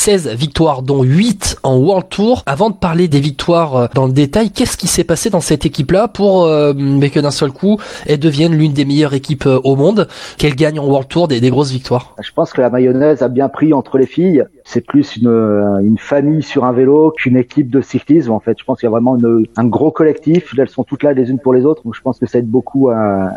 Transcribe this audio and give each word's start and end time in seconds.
16 0.00 0.28
victoires 0.28 0.80
dont 0.80 1.02
8 1.02 1.58
en 1.62 1.76
World 1.76 2.08
Tour. 2.08 2.42
Avant 2.46 2.70
de 2.70 2.74
parler 2.74 3.06
des 3.06 3.20
victoires 3.20 3.76
euh, 3.76 3.86
dans 3.94 4.06
le 4.06 4.14
détail, 4.14 4.50
qu'est-ce 4.50 4.78
qui 4.78 4.86
s'est 4.86 5.04
passé 5.04 5.28
dans 5.28 5.42
cette 5.42 5.66
équipe-là 5.66 6.08
pour 6.08 6.46
euh, 6.46 6.72
mais 6.74 7.10
que 7.10 7.20
d'un 7.20 7.30
seul 7.30 7.52
coup, 7.52 7.76
elle 8.06 8.18
devienne 8.18 8.54
l'une 8.54 8.72
des 8.72 8.86
meilleures 8.86 9.12
équipes 9.12 9.44
euh, 9.44 9.60
au 9.62 9.76
monde, 9.76 10.08
qu'elle 10.38 10.54
gagne 10.54 10.80
en 10.80 10.86
World 10.86 11.06
Tour 11.06 11.28
des, 11.28 11.38
grosses 11.50 11.70
victoires? 11.70 12.14
Je 12.18 12.32
pense 12.32 12.54
que 12.54 12.62
la 12.62 12.70
mayonnaise 12.70 13.20
a 13.20 13.28
bien 13.28 13.50
pris 13.50 13.74
entre 13.74 13.98
les 13.98 14.06
filles. 14.06 14.42
C'est 14.64 14.80
plus 14.80 15.16
une, 15.16 15.28
une 15.28 15.98
famille 15.98 16.42
sur 16.42 16.64
un 16.64 16.72
vélo 16.72 17.12
qu'une 17.14 17.36
équipe 17.36 17.68
de 17.68 17.82
cyclisme 17.82 18.32
en 18.32 18.40
fait. 18.40 18.56
Je 18.58 18.64
pense 18.64 18.78
qu'il 18.80 18.86
y 18.86 18.88
a 18.88 18.92
vraiment 18.92 19.18
une, 19.18 19.44
un 19.58 19.66
gros 19.66 19.90
collectif. 19.90 20.54
Elles 20.56 20.70
sont 20.70 20.82
toutes 20.82 21.02
là 21.02 21.12
les 21.12 21.28
unes 21.28 21.40
pour 21.40 21.52
les 21.52 21.66
autres. 21.66 21.82
Donc 21.84 21.94
je 21.94 22.00
pense 22.00 22.18
que 22.18 22.24
ça 22.24 22.38
aide 22.38 22.48
beaucoup 22.48 22.88
à, 22.88 23.32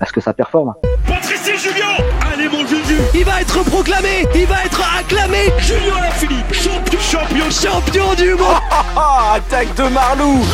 à 0.00 0.06
ce 0.06 0.14
que 0.14 0.22
ça 0.22 0.32
performe. 0.32 0.72
Allez 2.46 2.56
mon 2.56 2.66
Juju. 2.66 2.98
Il 3.14 3.24
va 3.24 3.40
être 3.40 3.62
proclamé 3.64 4.26
Il 4.34 4.46
va 4.46 4.64
être 4.64 4.80
acclamé. 4.98 5.50
Julien 5.58 5.96
Alaphilippe 5.96 6.52
Champion. 6.52 7.00
Champion. 7.00 7.50
Champion 7.50 8.14
du 8.14 8.34
monde. 8.34 8.60
Attaque 9.34 9.74
de 9.74 9.88
Marlou 9.88 10.44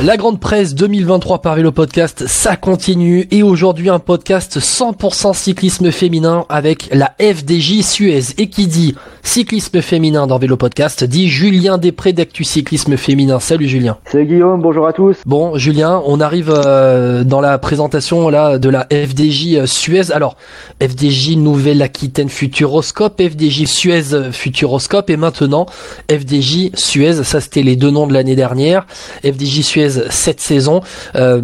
La 0.00 0.16
grande 0.16 0.38
presse 0.38 0.76
2023 0.76 1.42
par 1.42 1.56
Vélo 1.56 1.72
Podcast, 1.72 2.28
ça 2.28 2.54
continue 2.54 3.26
et 3.32 3.42
aujourd'hui 3.42 3.88
un 3.88 3.98
podcast 3.98 4.60
100% 4.60 5.34
cyclisme 5.34 5.90
féminin 5.90 6.46
avec 6.48 6.88
la 6.92 7.16
FDJ 7.20 7.82
Suez 7.82 8.20
et 8.38 8.48
qui 8.48 8.68
dit 8.68 8.94
cyclisme 9.24 9.82
féminin 9.82 10.28
dans 10.28 10.38
Vélo 10.38 10.56
Podcast 10.56 11.02
dit 11.02 11.28
Julien 11.28 11.78
Després 11.78 12.12
d'Actu 12.12 12.44
Cyclisme 12.44 12.96
Féminin. 12.96 13.40
Salut 13.40 13.66
Julien. 13.66 13.98
Salut 14.06 14.26
Guillaume, 14.26 14.62
bonjour 14.62 14.86
à 14.86 14.92
tous. 14.92 15.16
Bon 15.26 15.58
Julien, 15.58 16.00
on 16.06 16.20
arrive 16.20 16.54
euh, 16.54 17.24
dans 17.24 17.40
la 17.40 17.58
présentation 17.58 18.28
là 18.28 18.58
de 18.58 18.68
la 18.68 18.86
FDJ 18.92 19.56
euh, 19.56 19.66
Suez. 19.66 20.12
Alors 20.12 20.36
FDJ 20.80 21.36
Nouvelle-Aquitaine 21.38 22.28
Futuroscope, 22.28 23.20
FDJ 23.20 23.64
Suez 23.66 24.30
Futuroscope 24.30 25.10
et 25.10 25.16
maintenant 25.16 25.66
FDJ 26.08 26.70
Suez, 26.74 27.24
ça 27.24 27.40
c'était 27.40 27.62
les 27.62 27.74
deux 27.74 27.90
noms 27.90 28.06
de 28.06 28.14
l'année 28.14 28.36
dernière. 28.36 28.86
FDJ 29.24 29.62
Suez 29.62 29.87
cette 29.88 30.40
saison. 30.40 30.80
Euh, 31.14 31.40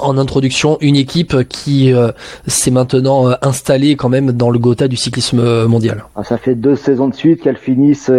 en 0.00 0.18
introduction, 0.18 0.78
une 0.80 0.96
équipe 0.96 1.48
qui 1.48 1.92
euh, 1.92 2.10
s'est 2.46 2.70
maintenant 2.70 3.28
euh, 3.28 3.34
installée 3.42 3.96
quand 3.96 4.08
même 4.08 4.32
dans 4.32 4.50
le 4.50 4.58
Gotha 4.58 4.88
du 4.88 4.96
cyclisme 4.96 5.66
mondial. 5.66 6.04
Ah, 6.16 6.24
ça 6.24 6.38
fait 6.38 6.54
deux 6.54 6.76
saisons 6.76 7.08
de 7.08 7.14
suite 7.14 7.42
qu'elles 7.42 7.56
finissent 7.56 8.10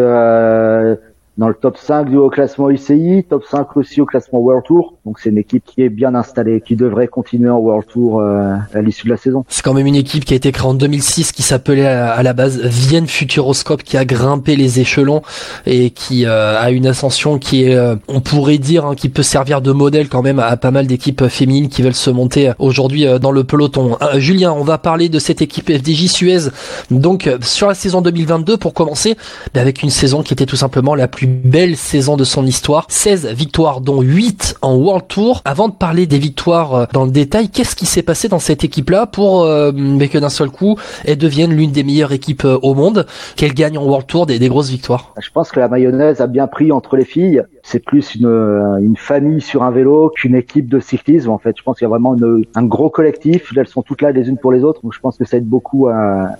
dans 1.37 1.47
le 1.47 1.55
top 1.55 1.77
5 1.77 2.09
du 2.09 2.17
haut 2.17 2.29
classement 2.29 2.69
UCI, 2.69 3.25
top 3.27 3.43
5 3.49 3.75
aussi 3.75 4.01
au 4.01 4.05
classement 4.05 4.39
World 4.39 4.65
Tour. 4.65 4.93
Donc 5.03 5.19
c'est 5.19 5.29
une 5.29 5.39
équipe 5.39 5.63
qui 5.65 5.81
est 5.81 5.89
bien 5.89 6.13
installée, 6.13 6.61
qui 6.61 6.75
devrait 6.75 7.07
continuer 7.07 7.49
en 7.49 7.57
World 7.57 7.87
Tour 7.87 8.19
euh, 8.19 8.55
à 8.73 8.81
l'issue 8.81 9.05
de 9.05 9.09
la 9.09 9.17
saison. 9.17 9.43
C'est 9.47 9.63
quand 9.63 9.73
même 9.73 9.87
une 9.87 9.95
équipe 9.95 10.25
qui 10.25 10.33
a 10.33 10.37
été 10.37 10.51
créée 10.51 10.67
en 10.67 10.75
2006, 10.75 11.31
qui 11.31 11.41
s'appelait 11.41 11.87
à, 11.87 12.21
la 12.21 12.33
base 12.33 12.59
Vienne 12.59 13.07
Futuroscope, 13.07 13.81
qui 13.81 13.97
a 13.97 14.05
grimpé 14.05 14.55
les 14.55 14.79
échelons 14.79 15.23
et 15.65 15.89
qui 15.89 16.27
euh, 16.27 16.59
a 16.59 16.69
une 16.69 16.85
ascension 16.85 17.39
qui 17.39 17.63
est, 17.63 17.75
euh, 17.75 17.95
on 18.07 18.21
pourrait 18.21 18.59
dire, 18.59 18.85
hein, 18.85 18.95
qui 18.95 19.09
peut 19.09 19.23
servir 19.23 19.61
de 19.61 19.71
modèle 19.71 20.09
quand 20.09 20.21
même 20.21 20.37
à, 20.37 20.55
pas 20.55 20.71
mal 20.71 20.85
d'équipes 20.85 21.27
féminines 21.27 21.67
qui 21.67 21.81
veulent 21.81 21.95
se 21.95 22.11
monter 22.11 22.51
aujourd'hui 22.59 23.05
dans 23.19 23.31
le 23.31 23.43
peloton. 23.43 23.97
Julien, 24.17 24.51
on 24.51 24.63
va 24.63 24.77
parler 24.77 25.09
de 25.09 25.17
cette 25.17 25.41
équipe 25.41 25.71
FDJ 25.71 26.07
Suez. 26.07 26.49
Donc 26.91 27.27
sur 27.41 27.67
la 27.67 27.73
saison 27.73 28.01
2022, 28.01 28.57
pour 28.57 28.75
commencer, 28.75 29.15
bah, 29.53 29.61
avec 29.61 29.81
une 29.81 29.89
saison 29.89 30.21
qui 30.21 30.33
était 30.33 30.45
tout 30.45 30.55
simplement 30.55 30.93
la 30.93 31.07
plus 31.07 31.22
belle 31.27 31.75
saison 31.75 32.17
de 32.17 32.23
son 32.23 32.45
histoire. 32.45 32.85
16 32.89 33.33
victoires 33.33 33.81
dont 33.81 34.01
8 34.01 34.55
en 34.61 34.75
World 34.75 35.07
Tour. 35.07 35.41
Avant 35.45 35.67
de 35.67 35.73
parler 35.73 36.05
des 36.05 36.17
victoires 36.17 36.75
euh, 36.75 36.85
dans 36.93 37.05
le 37.05 37.11
détail, 37.11 37.49
qu'est-ce 37.49 37.75
qui 37.75 37.85
s'est 37.85 38.01
passé 38.01 38.27
dans 38.27 38.39
cette 38.39 38.63
équipe-là 38.63 39.05
pour 39.05 39.43
euh, 39.43 39.71
que 39.71 40.17
d'un 40.17 40.29
seul 40.29 40.49
coup 40.49 40.77
elle 41.05 41.17
devienne 41.17 41.51
l'une 41.51 41.71
des 41.71 41.83
meilleures 41.83 42.11
équipes 42.11 42.45
euh, 42.45 42.59
au 42.61 42.73
monde, 42.73 43.05
qu'elle 43.35 43.53
gagne 43.53 43.77
en 43.77 43.85
World 43.85 44.07
Tour 44.07 44.25
des, 44.25 44.39
grosses 44.47 44.69
victoires? 44.69 45.13
Je 45.19 45.29
pense 45.31 45.51
que 45.51 45.59
la 45.59 45.67
mayonnaise 45.67 46.21
a 46.21 46.27
bien 46.27 46.47
pris 46.47 46.71
entre 46.71 46.97
les 46.97 47.05
filles. 47.05 47.41
C'est 47.63 47.83
plus 47.83 48.15
une, 48.15 48.27
une 48.27 48.97
famille 48.97 49.41
sur 49.41 49.63
un 49.63 49.71
vélo 49.71 50.11
qu'une 50.15 50.35
équipe 50.35 50.67
de 50.69 50.79
cyclisme 50.79 51.29
en 51.29 51.37
fait. 51.37 51.55
Je 51.57 51.63
pense 51.63 51.77
qu'il 51.77 51.85
y 51.85 51.87
a 51.87 51.89
vraiment 51.89 52.15
un 52.55 52.63
gros 52.63 52.89
collectif. 52.89 53.53
Elles 53.55 53.67
sont 53.67 53.81
toutes 53.81 54.01
là 54.01 54.11
les 54.11 54.27
unes 54.27 54.37
pour 54.37 54.51
les 54.51 54.63
autres. 54.63 54.81
Donc 54.83 54.93
je 54.93 54.99
pense 54.99 55.17
que 55.17 55.25
ça 55.25 55.37
aide 55.37 55.47
beaucoup 55.47 55.87
à, 55.87 56.31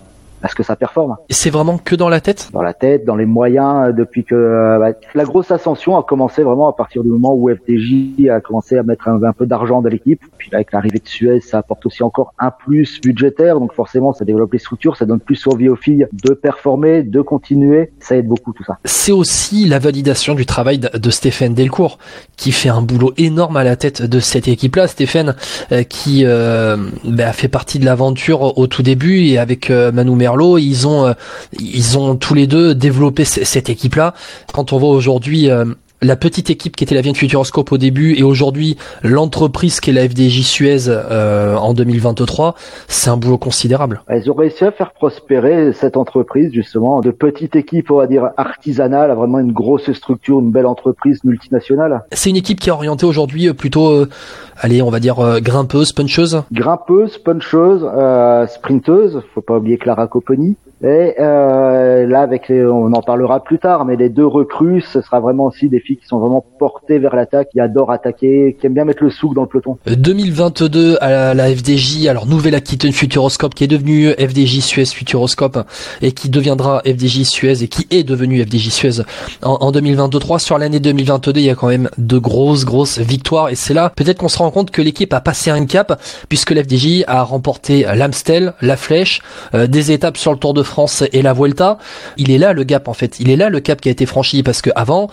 est-ce 0.44 0.56
que 0.56 0.64
ça 0.64 0.76
performe. 0.76 1.16
C'est 1.30 1.50
vraiment 1.50 1.78
que 1.78 1.96
dans 1.96 2.10
la 2.10 2.20
tête? 2.20 2.50
Dans 2.52 2.62
la 2.62 2.74
tête, 2.74 3.06
dans 3.06 3.16
les 3.16 3.26
moyens, 3.26 3.90
euh, 3.90 3.92
depuis 3.92 4.24
que 4.24 4.36
euh, 4.36 4.80
bah, 4.80 4.98
la 5.16 5.24
grosse 5.24 5.52
ascension 5.52 5.98
a 5.98 6.04
commencé 6.04 6.44
vraiment 6.44 6.68
à 6.68 6.74
partir 6.74 7.04
du 7.04 7.10
moment 7.10 7.34
où 7.34 7.50
FDJ 7.50 8.28
a 8.30 8.42
commencé 8.42 8.78
à 8.78 8.84
mettre 8.84 9.08
un, 9.08 9.34
peu 9.34 9.46
d'argent 9.46 9.82
dans 9.82 9.90
l'équipe. 9.90 10.22
Puis 10.38 10.50
là, 10.52 10.58
avec 10.58 10.72
l'arrivée 10.72 11.00
de 11.00 11.08
Suez, 11.08 11.40
ça 11.42 11.60
apporte 11.60 11.86
aussi 11.86 12.04
encore 12.04 12.34
un 12.40 12.52
plus 12.52 13.00
budgétaire, 13.02 13.60
donc 13.60 13.74
forcément 13.74 14.14
ça 14.14 14.26
développe 14.26 14.54
les 14.54 14.60
structures, 14.60 14.98
ça 14.98 15.06
donne 15.06 15.20
plus 15.20 15.48
envie 15.48 15.70
aux 15.70 15.76
filles 15.76 16.08
de 16.12 16.34
performer, 16.34 17.04
de 17.04 17.22
continuer, 17.22 17.92
ça 18.00 18.16
aide 18.16 18.28
beaucoup 18.28 18.54
tout 18.54 18.64
ça. 18.64 18.78
C'est 18.86 19.12
aussi 19.12 19.66
la 19.66 19.80
validation 19.80 20.36
du 20.36 20.46
travail 20.46 20.80
de 20.80 21.10
Stéphane 21.10 21.54
Delcourt, 21.54 21.98
qui 22.36 22.52
fait 22.52 22.70
un 22.70 22.82
boulot 22.82 23.14
énorme 23.18 23.58
à 23.58 23.64
la 23.64 23.76
tête 23.76 24.02
de 24.02 24.20
cette 24.20 24.48
équipe-là. 24.48 24.88
Stéphane, 24.88 25.36
euh, 25.72 25.84
qui 25.84 26.26
bah, 26.26 27.30
a 27.30 27.34
fait 27.34 27.48
partie 27.48 27.80
de 27.80 27.86
l'aventure 27.86 28.58
au 28.58 28.68
tout 28.68 28.84
début 28.84 29.22
et 29.22 29.38
avec 29.38 29.70
Manu 29.70 30.16
Ils 30.58 30.88
ont, 30.88 31.08
euh, 31.08 31.14
ils 31.60 31.98
ont 31.98 32.16
tous 32.16 32.34
les 32.34 32.48
deux 32.48 32.76
développé 32.76 33.26
cette 33.26 33.70
équipe-là. 33.70 34.14
Quand 34.54 34.74
on 34.74 34.78
voit 34.78 34.90
aujourd'hui 34.90 35.50
euh, 35.50 35.66
la 36.04 36.16
petite 36.16 36.50
équipe 36.50 36.76
qui 36.76 36.84
était 36.84 36.96
la 36.96 37.02
Vienne 37.02 37.16
Futuroscope 37.16 37.72
au 37.72 37.78
début 37.78 38.16
et 38.16 38.24
aujourd'hui 38.24 38.78
l'entreprise 39.04 39.80
qui 39.80 39.90
est 39.90 39.94
la 39.94 40.08
FDJ 40.08 40.42
Suez 40.42 40.88
euh, 40.88 41.56
en 41.56 41.74
2023, 41.74 42.56
c'est 42.88 43.10
un 43.10 43.18
boulot 43.18 43.38
considérable. 43.38 44.02
Ils 44.10 44.30
ont 44.30 44.34
réussi 44.34 44.66
à 44.66 44.72
faire 44.72 44.92
prospérer 44.92 45.72
cette 45.74 45.96
entreprise 45.96 46.52
justement 46.52 47.00
de 47.00 47.12
petite 47.12 47.56
équipe, 47.56 47.90
on 47.90 47.98
va 47.98 48.08
dire 48.08 48.30
artisanale, 48.38 49.12
à 49.12 49.16
vraiment 49.16 49.40
une 49.40 49.54
grosse 49.54 49.92
structure, 49.94 50.40
une 50.40 50.52
belle 50.52 50.66
entreprise 50.66 51.24
multinationale. 51.24 52.04
C'est 52.12 52.30
une 52.30 52.38
équipe 52.38 52.60
qui 52.60 52.70
est 52.70 52.74
orientée 52.74 53.06
aujourd'hui 53.06 53.54
plutôt, 53.54 54.06
allez, 54.64 54.82
on 54.82 54.90
va 54.90 55.00
dire 55.00 55.40
grimpeuse, 55.42 55.94
puncheuse. 55.94 56.42
Grimpeuse, 56.52 57.18
puncheuse, 57.20 57.84
euh, 57.84 58.48
sprinteuse. 58.48 59.22
Faut 59.36 59.42
pas 59.42 59.58
oublier 59.58 59.78
Clara 59.78 60.08
Copponi. 60.08 60.58
Et 60.84 61.14
euh, 61.18 62.06
là, 62.06 62.22
avec 62.22 62.50
les, 62.50 62.66
on 62.66 62.92
en 62.92 63.02
parlera 63.02 63.42
plus 63.42 63.58
tard, 63.58 63.86
mais 63.86 63.96
les 63.96 64.10
deux 64.10 64.26
recrues, 64.26 64.82
ce 64.82 65.02
sera 65.02 65.22
vraiment 65.22 65.46
aussi 65.46 65.70
des 65.70 65.80
filles 65.80 65.96
qui 65.96 66.06
sont 66.06 66.20
vraiment 66.20 66.44
portées 66.60 67.00
vers 67.00 67.16
l'attaque, 67.16 67.50
qui 67.52 67.62
adorent 67.62 67.92
attaquer, 67.92 68.58
qui 68.60 68.66
aiment 68.68 68.74
bien 68.74 68.84
mettre 68.84 69.02
le 69.02 69.10
souk 69.10 69.34
dans 69.34 69.44
le 69.44 69.48
peloton. 69.48 69.78
2022 69.86 70.96
euh, 70.96 70.98
à 71.00 71.34
la, 71.34 71.56
FDJ, 71.56 72.08
alors 72.08 72.28
nouvelle 72.28 72.54
Aquitaine 72.54 72.92
Futuroscope 72.92 73.56
qui 73.56 73.64
est 73.64 73.68
devenue 73.68 74.10
FDJ 74.10 74.60
Suez 74.60 74.86
Futuroscope 74.86 75.58
et 76.02 76.12
qui 76.12 76.30
deviendra 76.30 76.82
FDJ 76.86 77.24
Suez 77.24 77.64
et 77.64 77.70
qui 77.70 77.88
est 77.90 78.04
devenue 78.04 78.44
FDJ 78.44 78.70
Suez 78.70 79.04
en, 79.42 79.54
en 79.62 79.72
2023. 79.72 80.40
Sur 80.40 80.58
l'année 80.58 80.82
2022, 80.82 81.32
il 81.36 81.44
y 81.44 81.50
a 81.50 81.56
quand 81.56 81.70
même 81.70 81.90
de 81.98 82.18
grosses 82.18 82.66
grosses 82.66 83.00
victoires 83.00 83.48
et 83.48 83.56
c'est 83.56 83.74
là 83.74 83.94
peut-être 83.96 84.18
qu'on 84.18 84.28
se 84.28 84.38
rend 84.38 84.52
compte 84.54 84.72
que 84.72 84.82
l'équipe 84.82 85.14
a 85.14 85.20
passé 85.20 85.52
un 85.52 85.66
cap 85.66 86.02
puisque 86.30 86.52
l'FDJ 86.52 87.04
a 87.08 87.24
remporté 87.24 87.86
l'Amstel, 87.96 88.54
la 88.62 88.78
Flèche, 88.78 89.22
euh, 89.54 89.68
des 89.68 89.92
étapes 89.92 90.18
sur 90.18 90.32
le 90.32 90.38
Tour 90.38 90.54
de 90.54 90.64
France 90.64 91.04
et 91.12 91.22
la 91.22 91.34
Vuelta, 91.34 91.78
il 92.18 92.32
est 92.32 92.38
là 92.38 92.54
le 92.54 92.64
gap 92.64 92.88
en 92.88 92.94
fait. 92.94 93.20
Il 93.20 93.30
est 93.30 93.36
là 93.36 93.50
le 93.50 93.60
cap 93.60 93.82
qui 93.82 93.90
a 93.90 93.92
été 93.92 94.06
franchi 94.06 94.44
parce 94.44 94.62
que 94.62 94.70
avant, 94.76 95.10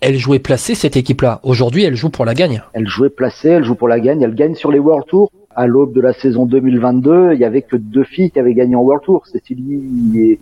elle 0.00 0.16
jouait 0.16 0.38
placée 0.38 0.74
cette 0.74 0.96
équipe-là. 0.96 1.40
Aujourd'hui, 1.42 1.84
elle 1.84 1.94
joue 1.94 2.10
pour 2.10 2.24
la 2.24 2.34
gagne. 2.34 2.62
Elle 2.72 2.88
jouait 2.88 3.10
placée, 3.10 3.50
elle 3.50 3.64
joue 3.64 3.74
pour 3.74 3.88
la 3.88 4.00
gagne. 4.00 4.22
Elle 4.22 4.34
gagne 4.34 4.54
sur 4.54 4.72
les 4.72 4.78
World 4.78 5.06
Tours. 5.06 5.30
À 5.54 5.66
l'aube 5.66 5.92
de 5.92 6.00
la 6.00 6.12
saison 6.12 6.46
2022, 6.46 7.32
il 7.34 7.40
y 7.40 7.44
avait 7.44 7.62
que 7.62 7.76
deux 7.76 8.04
filles 8.04 8.30
qui 8.30 8.38
avaient 8.38 8.54
gagné 8.54 8.76
en 8.76 8.80
World 8.80 9.04
Tour. 9.04 9.26
Cécilie 9.26 10.38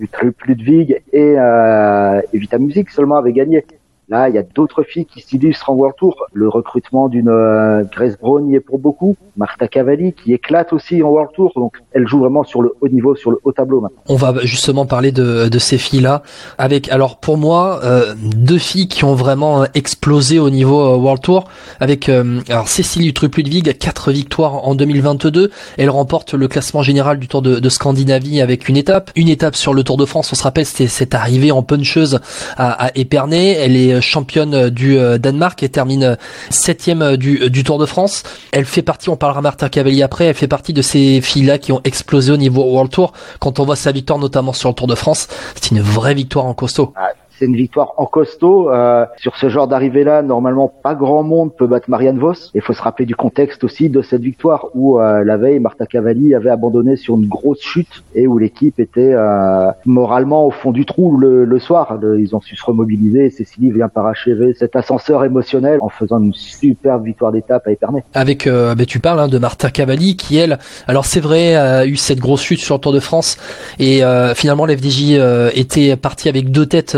Ludwig 0.47 1.03
et, 1.13 1.35
euh, 1.39 2.21
et 2.33 2.39
Vita 2.39 2.59
Music 2.59 2.91
seulement 2.91 3.17
avaient 3.17 3.33
gagné. 3.33 3.65
Là, 4.11 4.31
il 4.31 4.35
y 4.35 4.39
a 4.39 4.43
d'autres 4.43 4.85
filles 4.85 5.05
qui 5.05 5.21
s'illustrent 5.21 5.69
en 5.69 5.75
World 5.75 5.95
Tour. 5.99 6.25
Le 6.33 6.49
recrutement 6.49 7.09
d'une 7.09 7.29
euh, 7.29 7.85
Grace 7.95 8.19
Brown 8.19 8.49
y 8.49 8.55
est 8.55 8.61
pour 8.61 8.79
beaucoup. 8.79 9.17
Marta 9.37 9.69
Cavalli 9.69 10.15
qui 10.15 10.33
éclate 10.33 10.73
aussi 10.73 11.03
en 11.03 11.11
World 11.11 11.33
Tour. 11.35 11.53
Donc, 11.57 11.75
elle 11.93 12.09
joue 12.09 12.21
vraiment 12.21 12.43
sur 12.43 12.63
le 12.63 12.73
haut 12.81 12.89
niveau, 12.89 13.15
sur 13.15 13.31
le 13.31 13.39
haut 13.45 13.53
tableau 13.53 13.83
maintenant. 13.83 14.01
On 14.09 14.17
va 14.17 14.35
justement 14.45 14.87
parler 14.87 15.13
de, 15.13 15.59
ces 15.59 15.77
filles-là. 15.77 16.23
Avec, 16.57 16.91
alors 16.91 17.19
pour 17.19 17.37
moi, 17.37 17.81
euh, 17.85 18.15
deux 18.17 18.57
filles 18.57 18.89
qui 18.89 19.05
ont 19.05 19.15
vraiment 19.15 19.65
explosé 19.75 20.39
au 20.39 20.49
niveau 20.49 20.81
euh, 20.81 20.97
World 20.97 21.21
Tour. 21.21 21.45
Avec 21.79 22.09
alors 22.09 22.69
Cécilie 22.69 23.13
Trup-Ludwig, 23.13 23.77
quatre 23.77 24.11
victoires 24.11 24.67
en 24.67 24.75
2022. 24.75 25.51
Elle 25.77 25.91
remporte 25.91 26.33
le 26.33 26.49
classement 26.49 26.81
général 26.83 27.19
du 27.19 27.29
Tour 27.29 27.43
de, 27.43 27.61
de, 27.61 27.69
Scandinavie 27.69 28.41
avec 28.41 28.71
une 28.71 28.79
étape. 28.79 29.11
Une 29.17 29.29
étape 29.29 29.55
sur 29.55 29.75
le 29.75 29.83
Tour 29.83 29.99
de 29.99 30.07
France. 30.07 30.33
On 30.33 30.37
se 30.37 30.43
rappelle, 30.43 30.65
c'était 30.65 30.87
cette 30.89 31.15
arrivée 31.15 31.53
en 31.53 31.63
puncheuse 31.63 32.21
à, 32.57 32.87
à 32.87 32.91
Épernay. 32.95 33.53
Elle 33.53 33.77
est 33.77 33.98
championne 34.01 34.71
du 34.71 34.99
euh, 34.99 35.19
Danemark 35.19 35.63
et 35.63 35.69
termine 35.69 36.05
euh, 36.05 36.17
septième 36.51 37.03
euh, 37.03 37.17
du, 37.17 37.65
Tour 37.65 37.79
de 37.79 37.87
France. 37.87 38.23
Elle 38.53 38.65
fait 38.65 38.83
partie, 38.83 39.09
on 39.09 39.17
parlera 39.17 39.43
Martin 39.43 39.69
Cavalli 39.69 40.03
après, 40.03 40.27
elle 40.27 40.35
fait 40.35 40.49
partie 40.49 40.73
de 40.73 40.83
ces 40.83 41.21
filles-là 41.21 41.59
qui 41.59 41.73
ont 41.73 41.81
explosé 41.85 42.33
au 42.33 42.37
niveau 42.37 42.63
World 42.63 42.91
Tour. 42.91 43.13
Quand 43.41 43.59
on 43.59 43.65
voit 43.65 43.77
sa 43.77 43.93
victoire 43.93 44.19
notamment 44.19 44.53
sur 44.53 44.69
le 44.69 44.75
Tour 44.75 44.87
de 44.87 44.95
France, 44.95 45.29
c'est 45.55 45.71
une 45.71 45.81
vraie 45.81 46.15
victoire 46.15 46.47
en 46.47 46.55
costaud. 46.55 46.93
Ah, 46.97 47.11
c'est 47.39 47.47
une 47.47 47.57
victoire 47.57 47.95
en 47.97 48.07
costaud. 48.07 48.71
Euh, 48.71 49.07
sur 49.17 49.37
ce 49.37 49.49
genre 49.49 49.69
d'arrivée-là, 49.69 50.23
normalement, 50.23 50.69
pas 50.69 50.95
grand 50.95 51.23
monde 51.23 51.55
peut 51.57 51.67
battre 51.67 51.89
Marianne 51.89 52.19
Vos. 52.19 52.33
Il 52.55 52.61
faut 52.61 52.73
se 52.73 52.83
rappeler 52.83 53.07
du 53.07 53.15
contexte 53.15 53.65
aussi 53.65 53.89
de 53.89 54.03
cette 54.03 54.23
victoire 54.23 54.67
où 54.75 54.99
euh, 54.99 55.25
la 55.25 55.37
veille, 55.37 55.61
Marta 55.61 55.87
Cavalli 55.87 56.35
avait 56.35 56.51
abandonné 56.51 56.97
sur 56.97 57.17
une 57.17 57.29
grosse 57.29 57.61
chute 57.61 58.03
et 58.15 58.27
où 58.27 58.39
l'équipe 58.39 58.79
était 58.81 59.13
euh, 59.15 59.71
moralement 59.87 60.47
au 60.47 60.51
fond 60.51 60.73
du 60.73 60.85
trou 60.85 61.17
le, 61.17 61.45
le 61.45 61.59
soir. 61.59 61.99
ils 62.19 62.35
ont 62.35 62.41
su 62.41 62.57
se 62.57 62.65
remobiliser 62.65 63.31
Cécilie 63.31 63.71
vient 63.71 63.89
parachever 63.89 64.55
cet 64.55 64.77
ascenseur 64.77 65.25
émotionnel 65.25 65.79
en 65.81 65.89
faisant 65.89 66.19
une 66.19 66.35
superbe 66.35 67.05
victoire 67.05 67.33
d'étape 67.33 67.67
à 67.67 67.71
Épernay. 67.71 68.03
Avec, 68.15 68.47
euh, 68.47 68.75
bah, 68.75 68.85
tu 68.85 69.01
parles 69.01 69.21
hein, 69.21 69.29
de 69.29 69.39
Marta 69.39 69.71
Cavalli 69.71 70.17
qui, 70.17 70.37
elle, 70.37 70.59
alors 70.87 71.05
c'est 71.05 71.21
vrai, 71.21 71.55
a 71.55 71.87
eu 71.87 71.97
cette 71.97 72.19
grosse 72.19 72.43
chute 72.43 72.61
sur 72.61 72.77
le 72.77 72.81
Tour 72.81 72.93
de 72.93 73.01
France 73.01 73.37
et 73.79 74.03
finalement 74.35 74.67
l'FDJ 74.67 75.19
était 75.55 75.97
parti 75.97 76.29
avec 76.29 76.51
deux 76.51 76.67
têtes 76.67 76.97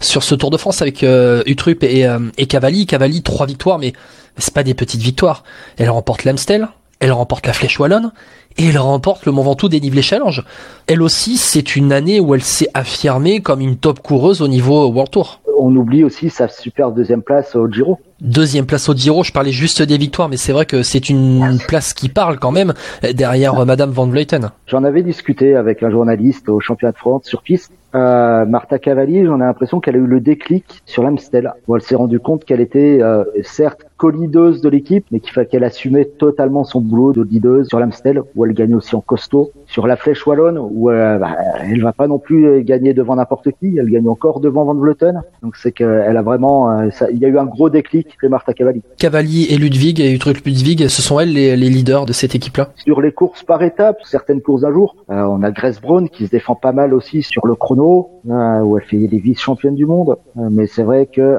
sur 0.00 0.22
ce 0.22 0.34
Tour 0.34 0.50
de 0.50 0.56
France 0.56 0.82
avec 0.82 1.02
euh, 1.02 1.42
Utrup 1.46 1.82
et, 1.82 2.06
euh, 2.06 2.18
et 2.38 2.46
Cavalli. 2.46 2.86
Cavalli, 2.86 3.22
trois 3.22 3.46
victoires, 3.46 3.78
mais, 3.78 3.92
c'est 4.36 4.54
pas 4.54 4.64
des 4.64 4.74
petites 4.74 5.00
victoires. 5.00 5.44
Elle 5.78 5.90
remporte 5.90 6.24
l'Amstel, 6.24 6.68
elle 7.00 7.12
remporte 7.12 7.46
la 7.46 7.52
Flèche 7.52 7.78
Wallonne 7.78 8.12
et 8.56 8.66
elle 8.66 8.78
remporte 8.78 9.26
le 9.26 9.32
Mont 9.32 9.42
Ventoux 9.42 9.68
dénivelé 9.68 10.02
challenge. 10.02 10.44
Elle 10.86 11.02
aussi, 11.02 11.36
c'est 11.36 11.76
une 11.76 11.92
année 11.92 12.20
où 12.20 12.34
elle 12.34 12.42
s'est 12.42 12.68
affirmée 12.74 13.40
comme 13.40 13.60
une 13.60 13.76
top 13.76 14.00
coureuse 14.00 14.42
au 14.42 14.48
niveau 14.48 14.88
World 14.88 15.10
Tour. 15.10 15.40
On 15.58 15.74
oublie 15.76 16.04
aussi 16.04 16.30
sa 16.30 16.48
super 16.48 16.90
deuxième 16.90 17.22
place 17.22 17.54
au 17.54 17.70
Giro. 17.70 17.98
Deuxième 18.20 18.66
place 18.66 18.88
au 18.88 18.94
Giro, 18.94 19.22
je 19.22 19.32
parlais 19.32 19.52
juste 19.52 19.82
des 19.82 19.98
victoires, 19.98 20.28
mais 20.28 20.36
c'est 20.36 20.52
vrai 20.52 20.66
que 20.66 20.82
c'est 20.82 21.08
une 21.08 21.58
place 21.68 21.94
qui 21.94 22.08
parle 22.08 22.38
quand 22.38 22.52
même 22.52 22.74
derrière 23.12 23.58
euh, 23.60 23.64
Madame 23.64 23.90
Van 23.90 24.06
Vleuten. 24.06 24.50
J'en 24.66 24.82
avais 24.82 25.02
discuté 25.02 25.54
avec 25.54 25.82
un 25.82 25.90
journaliste 25.90 26.48
au 26.48 26.58
championnat 26.60 26.92
de 26.92 26.98
France 26.98 27.22
sur 27.24 27.42
piste 27.42 27.72
euh, 27.94 28.44
Martha 28.44 28.78
Cavalli, 28.78 29.24
j'en 29.24 29.36
ai 29.36 29.44
l'impression 29.44 29.80
qu'elle 29.80 29.94
a 29.94 29.98
eu 29.98 30.06
le 30.06 30.20
déclic 30.20 30.82
sur 30.84 31.02
l'Amstel, 31.02 31.52
où 31.68 31.76
elle 31.76 31.82
s'est 31.82 31.94
rendue 31.94 32.20
compte 32.20 32.44
qu'elle 32.44 32.60
était 32.60 32.98
euh, 33.00 33.24
certes 33.42 33.86
co-leaduse 34.04 34.60
de 34.60 34.68
l'équipe, 34.68 35.06
mais 35.10 35.20
qu'elle 35.20 35.64
assumait 35.64 36.04
totalement 36.04 36.64
son 36.64 36.82
boulot 36.82 37.14
de 37.14 37.22
leaduse 37.22 37.68
sur 37.68 37.80
l'Amstel, 37.80 38.20
où 38.36 38.44
elle 38.44 38.52
gagne 38.52 38.74
aussi 38.74 38.94
en 38.94 39.00
costaud. 39.00 39.50
Sur 39.66 39.86
la 39.86 39.96
Flèche 39.96 40.26
Wallonne, 40.26 40.58
où 40.58 40.90
euh, 40.90 41.16
bah, 41.16 41.36
elle 41.62 41.80
va 41.80 41.94
pas 41.94 42.06
non 42.06 42.18
plus 42.18 42.62
gagner 42.64 42.92
devant 42.92 43.16
n'importe 43.16 43.48
qui, 43.58 43.78
elle 43.78 43.88
gagne 43.88 44.06
encore 44.08 44.40
devant 44.40 44.64
Van 44.64 44.74
Vleuten. 44.74 45.22
Donc 45.42 45.56
c'est 45.56 45.72
qu'elle 45.72 46.16
a 46.18 46.22
vraiment, 46.22 46.70
euh, 46.70 46.90
ça, 46.90 47.10
il 47.10 47.18
y 47.18 47.24
a 47.24 47.28
eu 47.28 47.38
un 47.38 47.46
gros 47.46 47.70
déclic 47.70 48.08
chez 48.20 48.28
Martha 48.28 48.52
Cavalli. 48.52 48.82
Cavalli 48.98 49.46
et 49.46 49.56
Ludwig, 49.56 50.00
et 50.00 50.12
Utrecht 50.12 50.44
Ludwig, 50.44 50.86
ce 50.88 51.00
sont 51.00 51.18
elles 51.18 51.32
les, 51.32 51.56
les 51.56 51.70
leaders 51.70 52.04
de 52.04 52.12
cette 52.12 52.34
équipe-là? 52.34 52.72
Sur 52.76 53.00
les 53.00 53.12
courses 53.12 53.42
par 53.42 53.62
étapes, 53.62 53.96
certaines 54.04 54.42
courses 54.42 54.64
un 54.64 54.72
jour, 54.72 54.96
euh, 55.08 55.22
on 55.22 55.42
a 55.42 55.50
Grace 55.50 55.80
Brown 55.80 56.10
qui 56.10 56.26
se 56.26 56.30
défend 56.30 56.56
pas 56.56 56.72
mal 56.72 56.92
aussi 56.92 57.22
sur 57.22 57.46
le 57.46 57.54
chrono, 57.54 58.10
où 58.26 58.78
elle 58.78 58.84
fait 58.84 59.06
des 59.06 59.18
vice-championnes 59.18 59.74
du 59.74 59.86
monde. 59.86 60.16
mais 60.36 60.66
c'est 60.66 60.82
vrai 60.82 61.06
que 61.06 61.38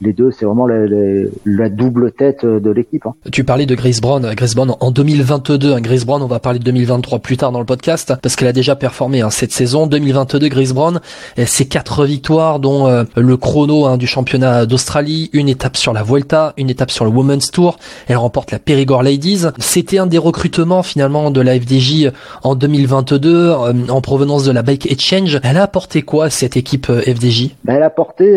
les 0.00 0.12
deux, 0.12 0.30
c'est 0.30 0.46
vraiment 0.46 0.66
la, 0.66 1.68
double 1.70 2.12
tête 2.12 2.44
de 2.44 2.70
l'équipe. 2.70 3.06
Hein. 3.06 3.14
Tu 3.32 3.44
parlais 3.44 3.66
de 3.66 3.74
Grace 3.74 4.00
Brown. 4.00 4.32
Grace 4.34 4.54
Brown 4.54 4.74
en 4.78 4.90
2022. 4.90 5.74
Hein, 5.74 5.80
Grace 5.80 6.04
Brown, 6.04 6.22
on 6.22 6.26
va 6.26 6.38
parler 6.40 6.58
de 6.58 6.64
2023 6.64 7.18
plus 7.20 7.36
tard 7.36 7.52
dans 7.52 7.58
le 7.58 7.64
podcast 7.64 8.14
parce 8.22 8.36
qu'elle 8.36 8.48
a 8.48 8.52
déjà 8.52 8.76
performé 8.76 9.20
hein, 9.20 9.30
cette 9.30 9.52
saison. 9.52 9.86
2022, 9.86 10.48
Grace 10.48 10.72
Brown, 10.72 11.00
c'est 11.46 11.66
quatre 11.66 12.04
victoires 12.04 12.60
dont 12.60 12.86
euh, 12.86 13.04
le 13.16 13.36
chrono 13.36 13.86
hein, 13.86 13.96
du 13.96 14.06
championnat 14.06 14.66
d'Australie, 14.66 15.30
une 15.32 15.48
étape 15.48 15.76
sur 15.76 15.92
la 15.92 16.02
Vuelta, 16.02 16.52
une 16.56 16.70
étape 16.70 16.90
sur 16.90 17.04
le 17.04 17.10
Women's 17.10 17.50
Tour. 17.50 17.78
Elle 18.08 18.16
remporte 18.16 18.50
la 18.50 18.58
Périgord 18.58 19.02
Ladies. 19.02 19.46
C'était 19.58 19.98
un 19.98 20.06
des 20.06 20.18
recrutements 20.18 20.82
finalement 20.82 21.30
de 21.30 21.40
la 21.40 21.58
FDJ 21.58 22.10
en 22.42 22.54
2022 22.54 23.50
euh, 23.50 23.72
en 23.88 24.00
provenance 24.00 24.44
de 24.44 24.52
la 24.52 24.62
Bike 24.62 24.90
Exchange. 24.90 25.40
Elle 25.42 25.56
a 25.56 25.62
apporté 25.62 26.02
quoi 26.02 26.30
cette 26.30 26.56
équipe 26.56 26.88
euh, 26.90 27.00
FDJ 27.02 27.50
ben, 27.64 27.76
Elle 27.76 27.82
a 27.82 27.86
apporté 27.86 28.36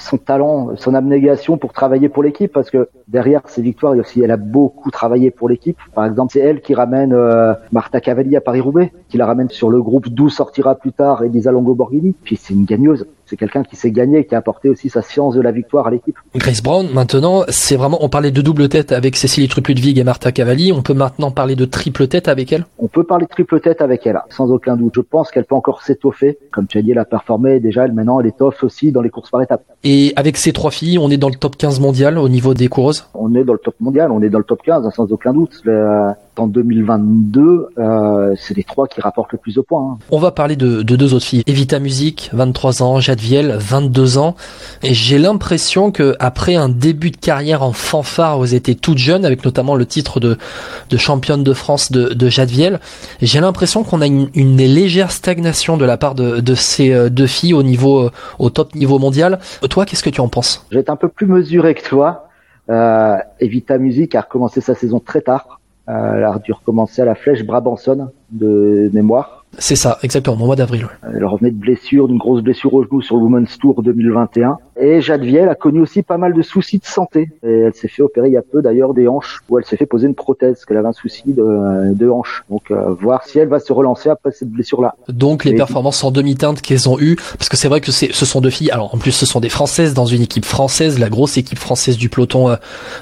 son 0.00 0.18
talent 0.18 0.70
son 0.76 0.94
abnégation 0.94 1.56
pour 1.56 1.72
travailler 1.72 2.01
pour 2.08 2.22
l'équipe, 2.22 2.52
parce 2.52 2.70
que 2.70 2.88
derrière 3.08 3.42
ces 3.46 3.62
victoires, 3.62 3.94
elle 3.94 4.30
a 4.30 4.36
beaucoup 4.36 4.90
travaillé 4.90 5.30
pour 5.30 5.48
l'équipe. 5.48 5.76
Par 5.94 6.06
exemple, 6.06 6.32
c'est 6.32 6.40
elle 6.40 6.60
qui 6.60 6.74
ramène 6.74 7.12
euh, 7.12 7.54
Marta 7.72 8.00
Cavalli 8.00 8.36
à 8.36 8.40
Paris-Roubaix, 8.40 8.92
qui 9.12 9.18
la 9.18 9.26
ramène 9.26 9.50
sur 9.50 9.68
le 9.68 9.82
groupe 9.82 10.08
d'où 10.08 10.30
sortira 10.30 10.74
plus 10.74 10.92
tard 10.92 11.22
Elisa 11.22 11.52
Longo-Borghini. 11.52 12.14
Puis 12.24 12.36
c'est 12.36 12.54
une 12.54 12.64
gagneuse 12.64 13.06
c'est 13.32 13.38
quelqu'un 13.38 13.64
qui 13.64 13.76
s'est 13.76 13.90
gagné, 13.90 14.26
qui 14.26 14.34
a 14.34 14.38
apporté 14.38 14.68
aussi 14.68 14.90
sa 14.90 15.00
science 15.00 15.34
de 15.34 15.40
la 15.40 15.52
victoire 15.52 15.86
à 15.86 15.90
l'équipe. 15.90 16.18
Grace 16.34 16.62
Brown, 16.62 16.86
maintenant, 16.92 17.44
c'est 17.48 17.76
vraiment, 17.76 17.96
on 18.04 18.10
parlait 18.10 18.30
de 18.30 18.42
double 18.42 18.68
tête 18.68 18.92
avec 18.92 19.16
Cécilie 19.16 19.48
Trupludvig 19.48 19.98
et 19.98 20.04
Marta 20.04 20.32
Cavalli, 20.32 20.70
on 20.70 20.82
peut 20.82 20.92
maintenant 20.92 21.30
parler 21.30 21.56
de 21.56 21.64
triple 21.64 22.08
tête 22.08 22.28
avec 22.28 22.52
elle? 22.52 22.66
On 22.78 22.88
peut 22.88 23.04
parler 23.04 23.24
de 23.24 23.30
triple 23.30 23.58
tête 23.60 23.80
avec 23.80 24.06
elle, 24.06 24.20
sans 24.28 24.50
aucun 24.50 24.76
doute. 24.76 24.92
Je 24.96 25.00
pense 25.00 25.30
qu'elle 25.30 25.46
peut 25.46 25.54
encore 25.54 25.80
s'étoffer. 25.80 26.36
Comme 26.52 26.66
tu 26.66 26.76
as 26.76 26.82
dit, 26.82 26.90
elle 26.90 26.98
a 26.98 27.06
performé, 27.06 27.58
déjà, 27.58 27.86
elle, 27.86 27.92
maintenant, 27.92 28.20
elle 28.20 28.26
étoffe 28.26 28.62
aussi 28.64 28.92
dans 28.92 29.00
les 29.00 29.08
courses 29.08 29.30
par 29.30 29.40
étapes. 29.40 29.64
Et 29.82 30.12
avec 30.16 30.36
ces 30.36 30.52
trois 30.52 30.70
filles, 30.70 30.98
on 30.98 31.08
est 31.08 31.16
dans 31.16 31.30
le 31.30 31.36
top 31.36 31.56
15 31.56 31.80
mondial 31.80 32.18
au 32.18 32.28
niveau 32.28 32.52
des 32.52 32.68
coureuses? 32.68 33.06
On 33.14 33.34
est 33.34 33.44
dans 33.44 33.54
le 33.54 33.60
top 33.60 33.76
mondial, 33.80 34.12
on 34.12 34.20
est 34.20 34.28
dans 34.28 34.40
le 34.40 34.44
top 34.44 34.60
15, 34.62 34.90
sans 34.94 35.10
aucun 35.10 35.32
doute 35.32 35.62
en 36.38 36.46
2022, 36.46 37.68
euh, 37.78 38.34
c'est 38.38 38.56
les 38.56 38.64
trois 38.64 38.86
qui 38.86 39.00
rapportent 39.00 39.32
le 39.32 39.38
plus 39.38 39.54
de 39.54 39.60
points. 39.60 39.92
Hein. 39.92 39.98
On 40.10 40.18
va 40.18 40.30
parler 40.30 40.56
de, 40.56 40.82
deux 40.82 41.14
autres 41.14 41.26
filles. 41.26 41.42
Evita 41.46 41.78
Music, 41.78 42.30
23 42.32 42.82
ans, 42.82 43.00
Jade 43.00 43.20
Viel, 43.20 43.56
22 43.58 44.18
ans. 44.18 44.34
Et 44.82 44.94
j'ai 44.94 45.18
l'impression 45.18 45.90
que 45.90 46.16
après 46.20 46.54
un 46.54 46.68
début 46.68 47.10
de 47.10 47.16
carrière 47.16 47.62
en 47.62 47.72
fanfare, 47.72 48.38
vous 48.38 48.54
étiez 48.54 48.74
toutes 48.74 48.98
jeunes, 48.98 49.24
avec 49.24 49.44
notamment 49.44 49.74
le 49.74 49.84
titre 49.84 50.20
de, 50.20 50.38
de 50.88 50.96
championne 50.96 51.42
de 51.44 51.52
France 51.52 51.92
de, 51.92 52.14
de 52.14 52.28
Jade 52.28 52.48
Viel, 52.48 52.80
j'ai 53.20 53.40
l'impression 53.40 53.84
qu'on 53.84 54.00
a 54.00 54.06
une, 54.06 54.28
légère 54.56 55.10
stagnation 55.10 55.76
de 55.76 55.84
la 55.84 55.96
part 55.96 56.14
de, 56.14 56.54
ces 56.54 56.92
euh, 56.92 57.08
deux 57.08 57.26
filles 57.26 57.54
au 57.54 57.62
niveau, 57.62 58.10
au 58.38 58.50
top 58.50 58.74
niveau 58.74 58.98
mondial. 58.98 59.38
Toi, 59.68 59.84
qu'est-ce 59.84 60.02
que 60.02 60.10
tu 60.10 60.20
en 60.20 60.28
penses? 60.28 60.64
Je 60.70 60.76
vais 60.76 60.80
être 60.80 60.90
un 60.90 60.96
peu 60.96 61.08
plus 61.08 61.26
mesuré 61.26 61.74
que 61.74 61.86
toi. 61.86 62.28
Euh, 62.70 63.16
Evita 63.40 63.76
Music 63.78 64.14
a 64.14 64.20
recommencé 64.22 64.60
sa 64.60 64.74
saison 64.74 65.00
très 65.00 65.20
tard. 65.20 65.60
Euh, 65.88 66.16
elle 66.16 66.24
a 66.24 66.38
dû 66.38 66.52
recommencer 66.52 67.02
à 67.02 67.04
la 67.04 67.14
flèche 67.14 67.44
Brabanson 67.44 68.12
de 68.32 68.90
mémoire. 68.92 69.42
C'est 69.58 69.76
ça, 69.76 69.98
exactement, 70.02 70.36
au 70.42 70.46
mois 70.46 70.56
d'avril. 70.56 70.88
Elle 71.14 71.24
revenait 71.26 71.50
de 71.50 71.56
blessure, 71.56 72.08
d'une 72.08 72.16
grosse 72.16 72.42
blessure 72.42 72.72
au 72.72 72.84
genou 72.84 73.02
sur 73.02 73.16
le 73.16 73.22
Women's 73.22 73.58
Tour 73.58 73.82
2021. 73.82 74.56
Et 74.80 75.02
Jadviel 75.02 75.48
a 75.50 75.54
connu 75.54 75.80
aussi 75.80 76.02
pas 76.02 76.16
mal 76.16 76.32
de 76.32 76.40
soucis 76.40 76.78
de 76.78 76.86
santé. 76.86 77.30
Et 77.42 77.50
elle 77.50 77.74
s'est 77.74 77.88
fait 77.88 78.02
opérer 78.02 78.28
il 78.28 78.32
y 78.32 78.38
a 78.38 78.42
peu 78.42 78.62
d'ailleurs 78.62 78.94
des 78.94 79.06
hanches, 79.08 79.40
où 79.50 79.58
elle 79.58 79.64
s'est 79.66 79.76
fait 79.76 79.84
poser 79.84 80.06
une 80.06 80.14
prothèse, 80.14 80.54
parce 80.54 80.64
qu'elle 80.64 80.78
avait 80.78 80.88
un 80.88 80.92
souci 80.92 81.34
de, 81.34 81.92
de 81.92 82.08
hanche. 82.08 82.44
Donc 82.48 82.70
euh, 82.70 82.94
voir 82.94 83.24
si 83.24 83.38
elle 83.38 83.48
va 83.48 83.60
se 83.60 83.72
relancer 83.72 84.08
après 84.08 84.32
cette 84.32 84.48
blessure-là. 84.48 84.94
Donc 85.08 85.44
les 85.44 85.54
performances 85.54 86.02
en 86.02 86.10
demi-teinte 86.10 86.62
qu'elles 86.62 86.88
ont 86.88 86.98
eues, 86.98 87.16
parce 87.38 87.50
que 87.50 87.56
c'est 87.58 87.68
vrai 87.68 87.82
que 87.82 87.92
ce 87.92 88.24
sont 88.24 88.40
deux 88.40 88.50
filles, 88.50 88.70
alors 88.70 88.94
en 88.94 88.98
plus 88.98 89.12
ce 89.12 89.26
sont 89.26 89.40
des 89.40 89.50
Françaises 89.50 89.92
dans 89.92 90.06
une 90.06 90.22
équipe 90.22 90.46
française, 90.46 90.98
la 90.98 91.10
grosse 91.10 91.36
équipe 91.36 91.58
française 91.58 91.98
du 91.98 92.08
peloton 92.08 92.48
euh, 92.48 92.56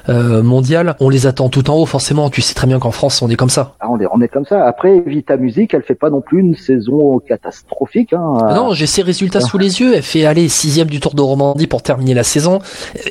euh 0.09 0.43
mondial. 0.43 0.95
On 0.99 1.07
les 1.07 1.27
attend 1.27 1.47
tout 1.47 1.69
en 1.69 1.77
haut 1.77 1.85
forcément, 1.85 2.29
tu 2.29 2.41
sais 2.41 2.53
très 2.53 2.67
bien 2.67 2.79
qu'en 2.79 2.91
France 2.91 3.21
on 3.21 3.29
est 3.29 3.35
comme 3.35 3.49
ça. 3.49 3.75
Ah, 3.79 3.87
on, 3.89 3.99
est, 3.99 4.07
on 4.11 4.21
est 4.21 4.27
comme 4.27 4.45
ça. 4.45 4.65
Après 4.65 5.01
Vita 5.21 5.37
Music, 5.37 5.75
elle 5.75 5.83
fait 5.83 5.93
pas 5.93 6.09
non 6.09 6.19
plus 6.19 6.39
une 6.39 6.55
saison 6.55 7.19
catastrophique. 7.19 8.11
Hein. 8.11 8.37
Ah 8.41 8.55
non, 8.55 8.73
j'ai 8.73 8.87
ses 8.87 9.03
résultats 9.03 9.39
sous 9.39 9.59
les 9.59 9.79
yeux. 9.79 9.93
Elle 9.95 10.01
fait 10.01 10.25
aller 10.25 10.49
sixième 10.49 10.87
du 10.87 10.99
Tour 10.99 11.13
de 11.13 11.21
Romandie 11.21 11.67
pour 11.67 11.83
terminer 11.83 12.15
la 12.15 12.23
saison. 12.23 12.57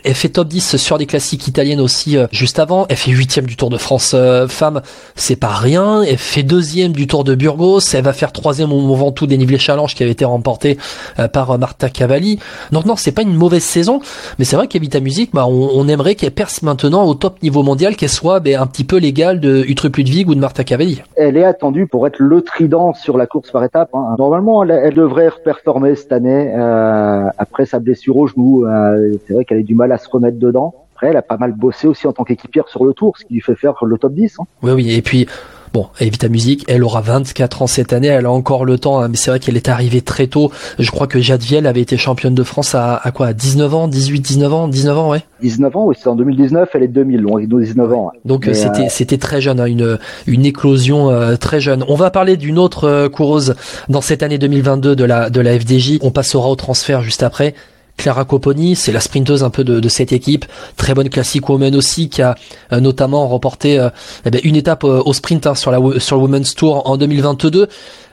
Elle 0.02 0.14
fait 0.14 0.30
top 0.30 0.48
10 0.48 0.76
sur 0.76 0.98
des 0.98 1.06
classiques 1.06 1.46
italiennes 1.46 1.80
aussi 1.80 2.16
euh, 2.16 2.26
juste 2.32 2.58
avant. 2.58 2.86
Elle 2.88 2.96
fait 2.96 3.12
huitième 3.12 3.46
du 3.46 3.54
Tour 3.54 3.70
de 3.70 3.76
France 3.76 4.10
euh, 4.14 4.48
femme, 4.48 4.82
c'est 5.14 5.36
pas 5.36 5.54
rien. 5.54 6.02
Elle 6.02 6.18
fait 6.18 6.42
deuxième 6.42 6.90
du 6.90 7.06
Tour 7.06 7.22
de 7.22 7.36
Burgos. 7.36 7.78
Elle 7.94 8.02
va 8.02 8.12
faire 8.12 8.32
troisième 8.32 8.72
au 8.72 8.94
Ventoux 8.96 9.28
dénivelé 9.28 9.56
challenge 9.58 9.94
qui 9.94 10.02
avait 10.02 10.10
été 10.10 10.24
remporté 10.24 10.78
euh, 11.20 11.28
par 11.28 11.56
Marta 11.60 11.90
Cavalli. 11.90 12.40
Donc 12.72 12.86
non, 12.86 12.96
c'est 12.96 13.12
pas 13.12 13.22
une 13.22 13.34
mauvaise 13.34 13.62
saison, 13.62 14.00
mais 14.40 14.44
c'est 14.44 14.56
vrai 14.56 14.66
qu'Evita 14.66 14.98
Music, 14.98 15.30
bah, 15.32 15.46
on, 15.46 15.86
aimerait 15.86 16.16
qu'elle 16.16 16.32
perce 16.32 16.62
maintenant 16.62 17.04
au 17.04 17.14
top 17.14 17.40
niveau 17.40 17.62
mondial, 17.62 17.94
qu'elle 17.94 18.08
soit 18.08 18.40
bah, 18.40 18.60
un 18.60 18.66
petit 18.66 18.84
peu 18.84 18.96
légale 18.96 19.38
de 19.38 19.64
Utrup 19.68 19.96
Ludwig 19.96 20.28
ou 20.28 20.34
de 20.34 20.40
Marta 20.40 20.64
Cavalli. 20.64 21.02
Elle 21.14 21.36
est 21.36 21.44
attendue 21.44 21.86
pour 21.86 21.99
être 22.06 22.18
le 22.18 22.42
trident 22.42 22.94
sur 22.94 23.16
la 23.16 23.26
course 23.26 23.52
étape. 23.64 23.90
Hein. 23.94 24.14
Normalement, 24.18 24.62
elle, 24.62 24.94
devrait 24.94 25.30
performer 25.44 25.94
cette 25.94 26.12
année 26.12 26.52
euh, 26.54 27.28
après 27.38 27.66
sa 27.66 27.78
blessure 27.78 28.16
au 28.16 28.26
genou. 28.26 28.66
Euh, 28.66 29.14
c'est 29.26 29.34
vrai 29.34 29.44
qu'elle 29.44 29.58
a 29.58 29.62
du 29.62 29.74
mal 29.74 29.92
à 29.92 29.98
se 29.98 30.08
remettre 30.08 30.38
dedans. 30.38 30.74
Après, 30.94 31.08
elle 31.08 31.16
a 31.16 31.22
pas 31.22 31.36
mal 31.36 31.52
bossé 31.52 31.88
aussi 31.88 32.06
en 32.06 32.12
tant 32.12 32.24
qu'équipière 32.24 32.68
sur 32.68 32.84
le 32.84 32.92
tour, 32.92 33.16
ce 33.16 33.24
qui 33.24 33.34
lui 33.34 33.40
fait 33.40 33.54
faire 33.54 33.84
le 33.84 33.98
top 33.98 34.12
10. 34.12 34.40
Hein. 34.40 34.44
Oui, 34.62 34.72
oui. 34.72 34.94
Et 34.94 35.02
puis, 35.02 35.26
Bon, 35.72 35.86
Evita 36.00 36.28
Music, 36.28 36.64
elle 36.66 36.82
aura 36.82 37.00
24 37.00 37.62
ans 37.62 37.66
cette 37.68 37.92
année, 37.92 38.08
elle 38.08 38.26
a 38.26 38.32
encore 38.32 38.64
le 38.64 38.76
temps, 38.76 39.00
hein, 39.00 39.08
mais 39.08 39.16
c'est 39.16 39.30
vrai 39.30 39.38
qu'elle 39.38 39.56
est 39.56 39.68
arrivée 39.68 40.00
très 40.00 40.26
tôt. 40.26 40.50
Je 40.80 40.90
crois 40.90 41.06
que 41.06 41.20
Jade 41.20 41.42
Viel 41.42 41.64
avait 41.66 41.80
été 41.80 41.96
championne 41.96 42.34
de 42.34 42.42
France 42.42 42.74
à, 42.74 42.96
à 42.96 43.12
quoi 43.12 43.28
à 43.28 43.32
19 43.32 43.74
ans, 43.74 43.86
18, 43.86 44.20
19 44.20 44.52
ans, 44.52 44.68
19 44.68 44.98
ans, 44.98 45.10
ouais. 45.10 45.22
19 45.40 45.76
ans, 45.76 45.86
oui, 45.86 45.94
c'est 45.98 46.08
en 46.08 46.16
2019, 46.16 46.68
elle 46.74 46.82
est 46.82 46.88
2000, 46.88 47.22
donc 47.48 47.62
19 47.62 47.92
ans. 47.92 48.10
Donc 48.24 48.48
euh, 48.48 48.54
c'était 48.54 48.88
c'était 48.88 49.18
très 49.18 49.40
jeune, 49.40 49.60
hein, 49.60 49.66
une 49.66 49.98
une 50.26 50.44
éclosion 50.44 51.10
euh, 51.10 51.36
très 51.36 51.60
jeune. 51.60 51.84
On 51.88 51.94
va 51.94 52.10
parler 52.10 52.36
d'une 52.36 52.58
autre 52.58 52.84
euh, 52.84 53.08
coureuse 53.08 53.54
dans 53.88 54.00
cette 54.00 54.22
année 54.22 54.38
2022 54.38 54.96
de 54.96 55.04
la 55.04 55.30
de 55.30 55.40
la 55.40 55.58
FDJ. 55.58 55.98
On 56.02 56.10
passera 56.10 56.48
au 56.48 56.56
transfert 56.56 57.02
juste 57.02 57.22
après. 57.22 57.54
Clara 58.00 58.24
Coponi, 58.24 58.76
c'est 58.76 58.92
la 58.92 59.00
sprinteuse 59.00 59.44
un 59.44 59.50
peu 59.50 59.62
de, 59.62 59.88
cette 59.90 60.10
équipe, 60.12 60.46
très 60.78 60.94
bonne 60.94 61.10
classique 61.10 61.46
woman 61.50 61.76
aussi, 61.76 62.08
qui 62.08 62.22
a 62.22 62.34
euh, 62.72 62.80
notamment 62.80 63.28
remporté 63.28 63.78
euh, 63.78 63.90
eh 64.24 64.30
ben, 64.30 64.40
une 64.42 64.56
étape 64.56 64.84
euh, 64.84 65.02
au 65.04 65.12
sprint 65.12 65.46
hein, 65.46 65.54
sur 65.54 65.70
la 65.70 66.00
sur 66.00 66.16
le 66.16 66.22
Women's 66.22 66.54
Tour 66.54 66.88
en 66.88 66.96
2022. 66.96 67.68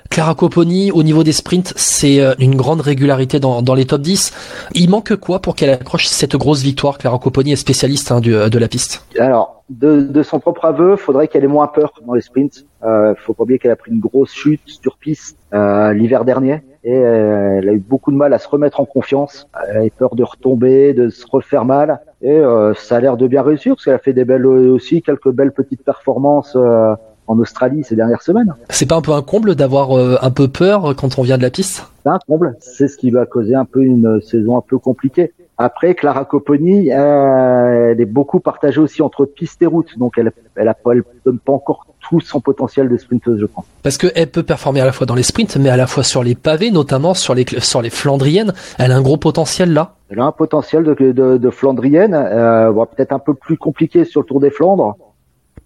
Clara 0.09 0.35
Copponi, 0.35 0.91
au 0.91 1.03
niveau 1.03 1.23
des 1.23 1.31
sprints, 1.31 1.73
c'est 1.75 2.21
euh, 2.21 2.33
une 2.39 2.55
grande 2.55 2.81
régularité 2.81 3.39
dans, 3.39 3.61
dans, 3.61 3.75
les 3.75 3.85
top 3.85 4.01
10. 4.01 4.69
Il 4.73 4.89
manque 4.89 5.15
quoi 5.15 5.39
pour 5.39 5.55
qu'elle 5.55 5.69
accroche 5.69 6.07
cette 6.07 6.35
grosse 6.35 6.61
victoire? 6.61 6.97
Clara 6.97 7.19
Copponi 7.19 7.51
est 7.51 7.57
spécialiste 7.57 8.11
hein, 8.11 8.19
du, 8.19 8.31
de 8.31 8.59
la 8.59 8.67
piste. 8.67 9.05
Alors, 9.19 9.63
de, 9.69 10.01
de 10.01 10.23
son 10.23 10.39
propre 10.39 10.65
aveu, 10.65 10.95
faudrait 10.95 11.27
qu'elle 11.27 11.43
ait 11.43 11.47
moins 11.47 11.67
peur 11.67 11.93
dans 12.05 12.13
les 12.13 12.21
sprints. 12.21 12.65
Euh, 12.83 13.15
faut 13.15 13.33
pas 13.33 13.43
oublier 13.43 13.59
qu'elle 13.59 13.71
a 13.71 13.75
pris 13.75 13.91
une 13.91 13.99
grosse 13.99 14.31
chute 14.31 14.61
sur 14.65 14.97
piste 14.97 15.37
euh, 15.53 15.93
l'hiver 15.93 16.25
dernier 16.25 16.61
et 16.83 16.95
euh, 16.95 17.57
elle 17.57 17.67
a 17.67 17.73
eu 17.73 17.79
beaucoup 17.79 18.11
de 18.11 18.15
mal 18.15 18.33
à 18.33 18.39
se 18.39 18.47
remettre 18.47 18.79
en 18.79 18.85
confiance. 18.85 19.49
Elle 19.67 19.77
a 19.77 19.85
eu 19.85 19.91
peur 19.91 20.15
de 20.15 20.23
retomber, 20.23 20.93
de 20.93 21.09
se 21.09 21.25
refaire 21.29 21.65
mal 21.65 21.99
et 22.21 22.31
euh, 22.31 22.73
ça 22.75 22.95
a 22.95 22.99
l'air 23.01 23.17
de 23.17 23.27
bien 23.27 23.41
réussir 23.41 23.73
parce 23.73 23.83
qu'elle 23.83 23.93
a 23.93 23.99
fait 23.99 24.13
des 24.13 24.23
belles 24.23 24.45
aussi 24.45 25.01
quelques 25.01 25.31
belles 25.31 25.51
petites 25.51 25.83
performances 25.83 26.55
euh, 26.55 26.95
en 27.27 27.37
Australie 27.39 27.83
ces 27.83 27.95
dernières 27.95 28.21
semaines. 28.21 28.53
C'est 28.69 28.87
pas 28.87 28.95
un 28.95 29.01
peu 29.01 29.13
un 29.13 29.21
comble 29.21 29.55
d'avoir 29.55 29.91
un 29.91 30.31
peu 30.31 30.47
peur 30.47 30.95
quand 30.95 31.19
on 31.19 31.21
vient 31.21 31.37
de 31.37 31.43
la 31.43 31.49
piste? 31.49 31.85
C'est 32.03 32.09
un 32.09 32.19
comble, 32.27 32.55
c'est 32.59 32.87
ce 32.87 32.97
qui 32.97 33.11
va 33.11 33.25
causer 33.25 33.55
un 33.55 33.65
peu 33.65 33.83
une 33.83 34.21
saison 34.21 34.57
un 34.57 34.61
peu 34.61 34.77
compliquée. 34.77 35.33
Après, 35.59 35.95
Clara 35.95 36.23
Copponi, 36.25 36.91
euh, 36.91 37.91
elle 37.91 37.99
est 37.99 38.05
beaucoup 38.05 38.39
partagée 38.39 38.79
aussi 38.79 39.01
entre 39.01 39.25
piste 39.25 39.59
et 39.63 39.65
route, 39.65 39.97
donc 39.97 40.13
elle, 40.17 40.31
elle, 40.55 40.67
a, 40.67 40.77
elle 40.91 41.03
donne 41.25 41.39
pas 41.39 41.53
encore 41.53 41.87
tout 42.07 42.19
son 42.19 42.39
potentiel 42.39 42.89
de 42.89 42.95
sprinteuse, 42.95 43.39
je 43.39 43.47
pense. 43.47 43.65
Parce 43.81 43.97
qu'elle 43.97 44.29
peut 44.29 44.43
performer 44.43 44.81
à 44.81 44.85
la 44.85 44.91
fois 44.91 45.07
dans 45.07 45.15
les 45.15 45.23
sprints, 45.23 45.57
mais 45.57 45.69
à 45.69 45.75
la 45.75 45.87
fois 45.87 46.03
sur 46.03 46.23
les 46.23 46.35
pavés, 46.35 46.69
notamment 46.69 47.15
sur 47.15 47.33
les 47.33 47.45
sur 47.57 47.81
les 47.81 47.89
Flandriennes. 47.89 48.53
Elle 48.77 48.91
a 48.91 48.97
un 48.97 49.01
gros 49.01 49.17
potentiel 49.17 49.73
là. 49.73 49.95
Elle 50.09 50.19
a 50.19 50.25
un 50.25 50.31
potentiel 50.31 50.83
de, 50.83 50.93
de, 50.93 51.37
de 51.37 51.49
Flandrienne, 51.49 52.13
euh, 52.13 52.71
peut-être 52.85 53.11
un 53.11 53.19
peu 53.19 53.33
plus 53.33 53.57
compliqué 53.57 54.05
sur 54.05 54.21
le 54.21 54.27
Tour 54.27 54.39
des 54.39 54.51
Flandres, 54.51 54.95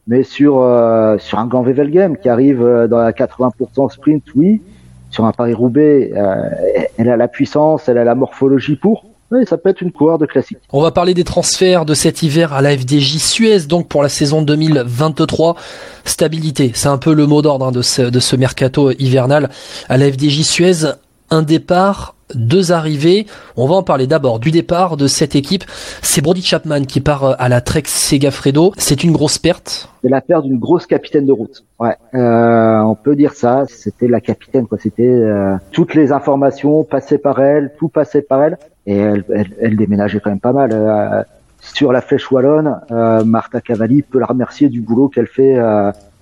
mais 0.08 0.24
sur 0.24 0.60
euh, 0.62 1.18
sur 1.18 1.40
un 1.40 1.48
Grand 1.48 1.62
Wevelgem 1.62 2.18
qui 2.18 2.30
arrive 2.30 2.62
euh, 2.62 2.88
dans 2.88 2.98
la 2.98 3.12
80% 3.12 3.92
sprint, 3.92 4.24
oui. 4.36 4.62
Sur 5.10 5.26
un 5.26 5.34
Paris 5.34 5.54
Roubaix, 5.54 6.14
euh, 6.16 6.50
elle 6.98 7.10
a 7.10 7.18
la 7.18 7.28
puissance, 7.28 7.90
elle 7.90 7.98
a 7.98 8.06
la 8.06 8.16
morphologie 8.16 8.78
pour. 8.78 9.06
Oui, 9.30 9.46
ça 9.46 9.58
peut 9.58 9.70
être 9.70 9.82
une 9.82 9.92
coureur 9.92 10.18
de 10.18 10.26
classique. 10.26 10.58
On 10.74 10.82
va 10.82 10.92
parler 10.92 11.14
des 11.14 11.24
transferts 11.24 11.86
de 11.86 11.94
cet 11.94 12.22
hiver 12.22 12.54
à 12.54 12.62
la 12.62 12.78
FDJ 12.78 13.18
Suez, 13.18 13.60
donc 13.62 13.88
pour 13.88 14.04
la 14.04 14.10
saison 14.10 14.42
2023. 14.42 15.56
Stabilité, 16.04 16.72
c'est 16.74 16.90
un 16.90 16.98
peu 16.98 17.14
le 17.14 17.28
mot 17.28 17.42
d'ordre 17.42 17.68
hein, 17.68 17.72
de, 17.72 17.82
ce, 17.82 18.02
de 18.02 18.20
ce 18.20 18.36
mercato 18.36 18.92
hivernal. 18.92 19.50
À 19.88 19.98
la 19.98 20.12
FDJ 20.12 20.44
Suez, 20.44 20.86
un 21.30 21.44
départ 21.44 22.16
deux 22.36 22.72
arrivées. 22.72 23.26
On 23.58 23.68
va 23.68 23.76
en 23.76 23.84
parler 23.84 24.08
d'abord 24.08 24.40
du 24.40 24.52
départ 24.52 24.98
de 24.98 25.08
cette 25.08 25.36
équipe. 25.36 25.64
C'est 26.02 26.22
Brody 26.22 26.42
Chapman 26.42 26.82
qui 26.84 27.02
part 27.02 27.24
euh, 27.24 27.34
à 27.38 27.50
la 27.50 27.62
Trek 27.62 27.84
Segafredo. 27.86 28.74
C'est 28.78 29.04
une 29.04 29.12
grosse 29.12 29.38
perte. 29.38 29.90
C'est 30.02 30.10
la 30.10 30.22
perte 30.22 30.46
d'une 30.46 30.60
grosse 30.60 30.86
capitaine 30.86 31.26
de 31.26 31.32
route. 31.32 31.64
Ouais, 31.80 31.96
euh, 32.16 32.80
on 32.80 32.96
peut 32.96 33.16
dire 33.16 33.34
ça. 33.34 33.66
C'était 33.68 34.08
la 34.08 34.22
capitaine, 34.22 34.68
quoi. 34.68 34.78
C'était 34.82 35.04
euh, 35.04 35.56
toutes 35.72 35.94
les 35.94 36.12
informations 36.12 36.84
passaient 36.84 37.18
par 37.18 37.40
elle, 37.40 37.74
tout 37.78 37.90
passait 37.90 38.22
par 38.22 38.44
elle, 38.44 38.58
et 38.86 38.98
elle, 38.98 39.24
elle, 39.60 39.76
déménageait 39.76 40.20
quand 40.20 40.30
même 40.30 40.40
pas 40.40 40.54
mal. 40.54 41.26
sur 41.62 41.92
la 41.92 42.02
flèche 42.02 42.32
wallonne, 42.32 42.80
Martha 43.26 43.62
Cavalli 43.62 44.02
peut 44.02 44.20
la 44.20 44.26
remercier 44.26 44.70
du 44.70 44.82
boulot 44.82 45.08
qu'elle 45.08 45.28
fait 45.28 45.60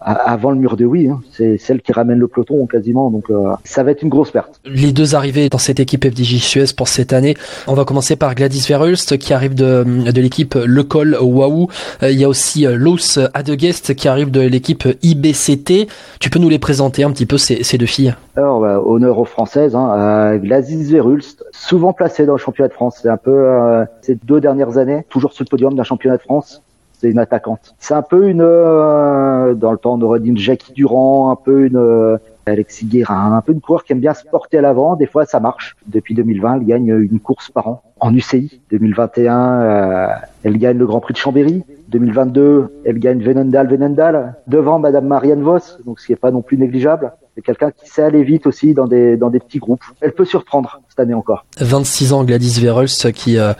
avant 0.01 0.51
le 0.51 0.57
mur 0.57 0.77
de 0.77 0.85
oui, 0.85 1.09
hein. 1.09 1.19
c'est 1.31 1.57
celle 1.57 1.81
qui 1.81 1.91
ramène 1.91 2.19
le 2.19 2.27
peloton 2.27 2.65
quasiment, 2.67 3.11
donc 3.11 3.29
euh, 3.29 3.53
ça 3.63 3.83
va 3.83 3.91
être 3.91 4.01
une 4.01 4.09
grosse 4.09 4.31
perte. 4.31 4.59
Les 4.65 4.91
deux 4.91 5.15
arrivées 5.15 5.49
dans 5.49 5.57
cette 5.57 5.79
équipe 5.79 6.05
FDJ 6.05 6.37
Suez 6.37 6.65
pour 6.75 6.87
cette 6.87 7.11
année, 7.13 7.35
on 7.67 7.73
va 7.73 7.85
commencer 7.85 8.15
par 8.15 8.33
Gladys 8.35 8.65
Verhulst 8.67 9.17
qui 9.17 9.33
arrive 9.33 9.55
de, 9.55 9.83
de 9.83 10.21
l'équipe 10.21 10.55
Le 10.55 10.83
Col 10.83 11.17
Wahoo. 11.19 11.67
Euh, 12.03 12.11
il 12.11 12.19
y 12.19 12.23
a 12.23 12.29
aussi 12.29 12.65
euh, 12.65 12.75
Los 12.75 13.19
Adegest 13.33 13.95
qui 13.95 14.07
arrive 14.07 14.31
de 14.31 14.41
l'équipe 14.41 14.87
IBCT. 15.01 15.87
Tu 16.19 16.29
peux 16.29 16.39
nous 16.39 16.49
les 16.49 16.59
présenter 16.59 17.03
un 17.03 17.11
petit 17.11 17.25
peu 17.25 17.37
ces, 17.37 17.63
ces 17.63 17.77
deux 17.77 17.85
filles? 17.85 18.15
Alors, 18.37 18.61
bah, 18.61 18.81
honneur 18.81 19.19
aux 19.19 19.25
Françaises, 19.25 19.75
hein, 19.75 20.37
Gladys 20.37 20.83
Verhulst, 20.85 21.43
souvent 21.51 21.91
placée 21.91 22.25
dans 22.25 22.33
le 22.33 22.39
championnat 22.39 22.69
de 22.69 22.73
France, 22.73 22.99
c'est 23.01 23.09
un 23.09 23.17
peu 23.17 23.85
ces 24.01 24.15
deux 24.15 24.39
dernières 24.39 24.77
années, 24.77 25.05
toujours 25.09 25.33
sur 25.33 25.43
le 25.43 25.49
podium 25.49 25.75
d'un 25.75 25.83
championnat 25.83 26.17
de 26.17 26.21
France 26.21 26.61
c'est 26.99 27.09
une 27.09 27.19
attaquante. 27.19 27.75
C'est 27.79 27.93
un 27.93 28.01
peu 28.01 28.27
une, 28.27 28.41
euh, 28.41 29.53
dans 29.53 29.71
le 29.71 29.77
temps 29.77 29.93
on 29.95 30.01
aurait 30.01 30.19
dit 30.19 30.29
une 30.29 30.37
Jackie 30.37 30.73
Durand, 30.73 31.31
un 31.31 31.35
peu 31.37 31.65
une 31.65 31.77
euh, 31.77 32.17
Alexis 32.45 32.85
Guérin, 32.85 33.33
un 33.33 33.41
peu 33.41 33.53
une 33.53 33.61
coureur 33.61 33.83
qui 33.83 33.93
aime 33.93 33.99
bien 33.99 34.13
se 34.13 34.25
porter 34.25 34.57
à 34.57 34.61
l'avant. 34.61 34.95
Des 34.95 35.05
fois, 35.05 35.25
ça 35.25 35.39
marche. 35.39 35.77
Depuis 35.87 36.13
2020, 36.13 36.55
elle 36.55 36.65
gagne 36.65 36.87
une 36.87 37.19
course 37.19 37.49
par 37.49 37.67
an. 37.67 37.83
En 38.01 38.13
UCI, 38.13 38.61
2021, 38.71 39.61
euh, 39.61 40.07
elle 40.43 40.57
gagne 40.57 40.77
le 40.77 40.85
Grand 40.85 40.99
Prix 40.99 41.13
de 41.13 41.19
Chambéry. 41.19 41.63
2022, 41.89 42.81
elle 42.85 42.99
gagne 42.99 43.21
Venendal 43.21 43.67
Venendal 43.67 44.35
devant 44.47 44.79
Madame 44.79 45.07
Marianne 45.07 45.41
Voss, 45.41 45.79
donc 45.85 45.99
ce 45.99 46.05
qui 46.05 46.13
est 46.13 46.17
pas 46.17 46.31
non 46.31 46.41
plus 46.41 46.57
négligeable. 46.57 47.13
C'est 47.39 47.45
quelqu'un 47.45 47.71
qui 47.71 47.89
sait 47.89 48.01
aller 48.01 48.23
vite 48.23 48.47
aussi 48.47 48.73
dans 48.73 48.85
des 48.85 49.15
dans 49.15 49.29
des 49.29 49.39
petits 49.39 49.59
groupes. 49.59 49.83
Elle 50.01 50.11
peut 50.11 50.25
surprendre 50.25 50.81
cette 50.89 50.99
année 50.99 51.13
encore. 51.13 51.45
26 51.61 52.11
ans 52.11 52.25
Gladys 52.25 52.59
Verhulst 52.59 53.13
qui 53.13 53.37
euh, 53.37 53.53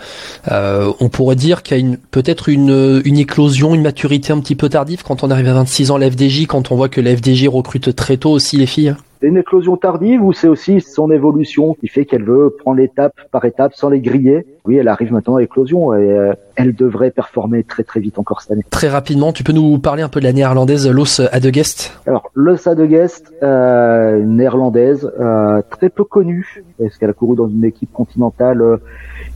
euh, 0.52 0.92
on 1.00 1.08
pourrait 1.08 1.38
dire 1.38 1.64
qu'il 1.64 1.78
a 1.78 1.80
une 1.80 1.96
peut-être 1.96 2.50
une 2.50 3.02
une 3.06 3.18
éclosion, 3.18 3.74
une 3.74 3.82
maturité 3.82 4.34
un 4.34 4.40
petit 4.42 4.58
peu 4.58 4.68
tardive 4.68 5.04
quand 5.04 5.24
on 5.24 5.32
arrive 5.32 5.48
à 5.48 5.54
26 5.54 5.92
ans 5.92 5.98
l'FDJ 5.98 6.46
quand 6.48 6.74
on 6.74 6.76
voit 6.76 6.90
que 6.90 7.00
l'FDJ 7.00 7.48
recrute 7.48 7.96
très 7.96 8.18
tôt 8.18 8.32
aussi 8.32 8.58
les 8.58 8.66
filles. 8.66 8.96
C'est 9.22 9.28
une 9.28 9.38
éclosion 9.38 9.76
tardive 9.76 10.24
ou 10.24 10.32
c'est 10.32 10.48
aussi 10.48 10.80
son 10.80 11.12
évolution 11.12 11.74
qui 11.74 11.90
fait 11.90 12.06
qu'elle 12.06 12.24
veut 12.24 12.56
prendre 12.58 12.80
étape 12.80 13.16
par 13.32 13.44
étape 13.44 13.74
sans 13.76 13.90
les 13.90 14.00
griller? 14.00 14.46
Oui, 14.64 14.78
elle 14.78 14.88
arrive 14.88 15.12
maintenant 15.12 15.36
à 15.36 15.42
l'éclosion 15.42 15.94
et 15.94 16.10
euh, 16.10 16.34
elle 16.60 16.76
devrait 16.76 17.12
performer 17.12 17.64
très 17.64 17.84
très 17.84 18.02
vite 18.02 18.20
encore 18.20 18.42
cette 18.42 18.52
année. 18.52 18.64
Très 18.70 18.90
rapidement, 18.90 19.32
tu 19.32 19.44
peux 19.44 19.54
nous 19.54 19.80
parler 19.80 20.04
un 20.04 20.10
peu 20.10 20.20
de 20.20 20.26
la 20.26 20.34
néerlandaise 20.34 20.90
Los 20.90 21.22
Adegest 21.32 22.00
Alors, 22.06 22.30
Los 22.34 22.68
Adegest, 22.68 23.34
euh, 23.44 24.22
néerlandaise, 24.24 25.10
euh, 25.20 25.62
très 25.70 25.90
peu 25.90 26.04
connue 26.04 26.64
parce 26.78 26.98
qu'elle 26.98 27.10
a 27.10 27.14
couru 27.14 27.38
dans 27.38 27.48
une 27.48 27.64
équipe 27.64 27.94
continentale 27.94 28.62
euh, 28.62 28.78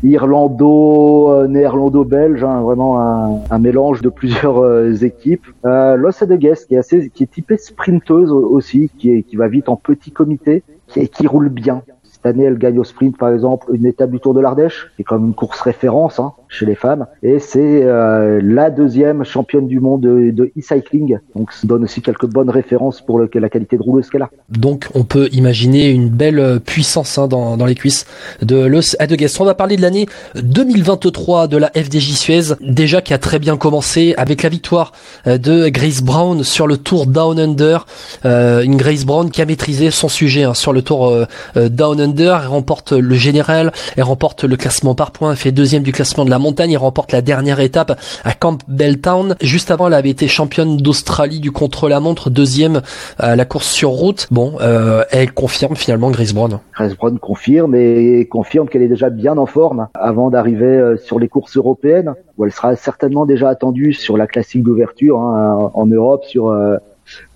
irlando, 0.04 1.48
néerlando-belge, 1.48 2.44
hein, 2.44 2.62
vraiment 2.62 3.00
un, 3.00 3.40
un, 3.50 3.60
mélange 3.60 4.02
de 4.02 4.10
plusieurs 4.10 5.04
équipes. 5.04 5.46
Los 5.64 6.22
Adegest 6.22 6.68
qui 6.68 6.76
est 6.76 6.80
assez, 6.80 7.10
qui 7.10 7.24
est 7.24 7.32
typée 7.32 7.58
sprinteuse 7.58 8.32
aussi, 8.32 8.92
qui, 8.98 9.12
est, 9.12 9.24
qui 9.24 9.38
va 9.38 9.48
vite 9.48 9.70
en 9.70 9.73
petit 9.76 10.12
comité 10.12 10.64
qui, 10.88 11.08
qui 11.10 11.28
roule 11.28 11.50
bien. 11.50 11.84
Cette 12.24 12.36
année, 12.36 12.46
elle 12.46 12.58
gagne 12.58 12.80
au 12.80 12.86
sprint, 12.86 13.18
par 13.18 13.34
exemple, 13.34 13.68
une 13.74 13.86
étape 13.86 14.10
du 14.10 14.20
Tour 14.20 14.34
de 14.34 14.40
l'Ardèche, 14.40 14.88
qui 14.96 15.02
est 15.02 15.06
comme 15.06 15.26
une 15.26 15.34
course 15.34 15.60
référence 15.60 16.20
hein, 16.20 16.32
chez 16.48 16.66
les 16.66 16.76
femmes. 16.76 17.06
Et 17.22 17.40
c'est 17.40 17.84
euh, 17.84 18.40
la 18.42 18.70
deuxième 18.70 19.26
championne 19.26 19.68
du 19.68 19.82
monde 19.82 20.02
de, 20.02 20.52
e-cycling. 20.58 21.18
Donc, 21.36 21.52
ça 21.52 21.68
donne 21.68 21.84
aussi 21.84 22.02
quelques 22.02 22.28
bonnes 22.28 22.50
références 22.50 23.02
pour 23.02 23.20
le, 23.20 23.30
la 23.34 23.50
qualité 23.50 23.76
de 23.76 23.82
rouleuse 23.82 24.10
qu'elle 24.10 24.22
a. 24.22 24.30
Donc, 24.48 24.88
on 24.94 25.04
peut 25.04 25.28
imaginer 25.34 25.90
une 25.90 26.08
belle 26.08 26.40
euh, 26.40 26.60
puissance 26.60 27.18
hein, 27.18 27.28
dans, 27.28 27.58
dans, 27.58 27.66
les 27.66 27.76
cuisses 27.76 28.06
de 28.42 28.56
Los. 28.56 28.96
On 29.42 29.44
va 29.44 29.54
parler 29.54 29.76
de 29.76 29.82
l'année 29.82 30.08
2023 30.36 31.48
de 31.48 31.58
la 31.58 31.72
FDJ 31.76 32.14
Suez, 32.14 32.56
déjà 32.62 33.02
qui 33.02 33.14
a 33.14 33.18
très 33.18 33.40
bien 33.40 33.58
commencé 33.58 34.14
avec 34.16 34.44
la 34.44 34.50
victoire 34.50 34.94
euh, 35.28 35.38
de 35.38 35.68
Grace 35.68 36.02
Brown 36.02 36.42
sur 36.44 36.68
le 36.68 36.78
Tour 36.78 37.06
Down 37.06 37.38
Under. 37.38 37.86
Euh, 38.24 38.62
une 38.62 38.78
Grace 38.78 39.04
Brown 39.04 39.30
qui 39.30 39.42
a 39.42 39.46
maîtrisé 39.46 39.92
son 39.92 40.08
sujet 40.08 40.44
hein, 40.44 40.54
sur 40.54 40.72
le 40.72 40.82
Tour 40.82 41.10
euh, 41.10 41.26
Down 41.70 42.00
Under 42.00 42.13
elle 42.22 42.48
remporte 42.48 42.92
le 42.92 43.16
général, 43.16 43.72
elle 43.98 44.04
remporte 44.04 44.44
le 44.44 44.56
classement 44.56 44.96
par 44.96 45.12
points, 45.12 45.32
elle 45.32 45.38
fait 45.38 45.52
deuxième 45.52 45.84
du 45.84 45.92
classement 45.92 46.26
de 46.26 46.30
la 46.30 46.40
montagne, 46.40 46.72
elle 46.72 46.78
remporte 46.78 47.12
la 47.12 47.22
dernière 47.22 47.60
étape 47.60 48.00
à 48.24 48.34
Campbelltown. 48.34 49.36
Juste 49.42 49.72
avant, 49.72 49.88
elle 49.88 49.94
avait 49.94 50.10
été 50.10 50.28
championne 50.28 50.78
d'Australie 50.78 51.40
du 51.40 51.52
contre-la-montre, 51.52 52.30
deuxième 52.30 52.82
à 53.18 53.36
la 53.36 53.46
course 53.46 53.70
sur 53.70 53.90
route. 53.90 54.28
Bon, 54.32 54.54
euh, 54.62 55.04
elle 55.12 55.34
confirme 55.34 55.76
finalement 55.76 56.12
Grace 56.12 56.34
Brown. 56.34 56.60
Grace 56.74 56.96
Brown 56.96 57.20
confirme 57.20 57.76
et 57.76 58.28
confirme 58.30 58.68
qu'elle 58.68 58.82
est 58.82 58.88
déjà 58.88 59.10
bien 59.10 59.38
en 59.38 59.46
forme 59.46 59.88
avant 59.94 60.30
d'arriver 60.30 60.66
euh, 60.66 60.98
sur 60.98 61.20
les 61.20 61.28
courses 61.28 61.58
européennes, 61.58 62.14
où 62.38 62.46
elle 62.46 62.52
sera 62.52 62.76
certainement 62.76 63.26
déjà 63.26 63.50
attendue 63.50 63.94
sur 63.94 64.18
la 64.18 64.28
classique 64.28 64.64
d'ouverture 64.64 65.20
hein, 65.20 65.72
en 65.74 65.86
Europe, 65.86 66.26
sur 66.26 66.50
euh, 66.50 66.78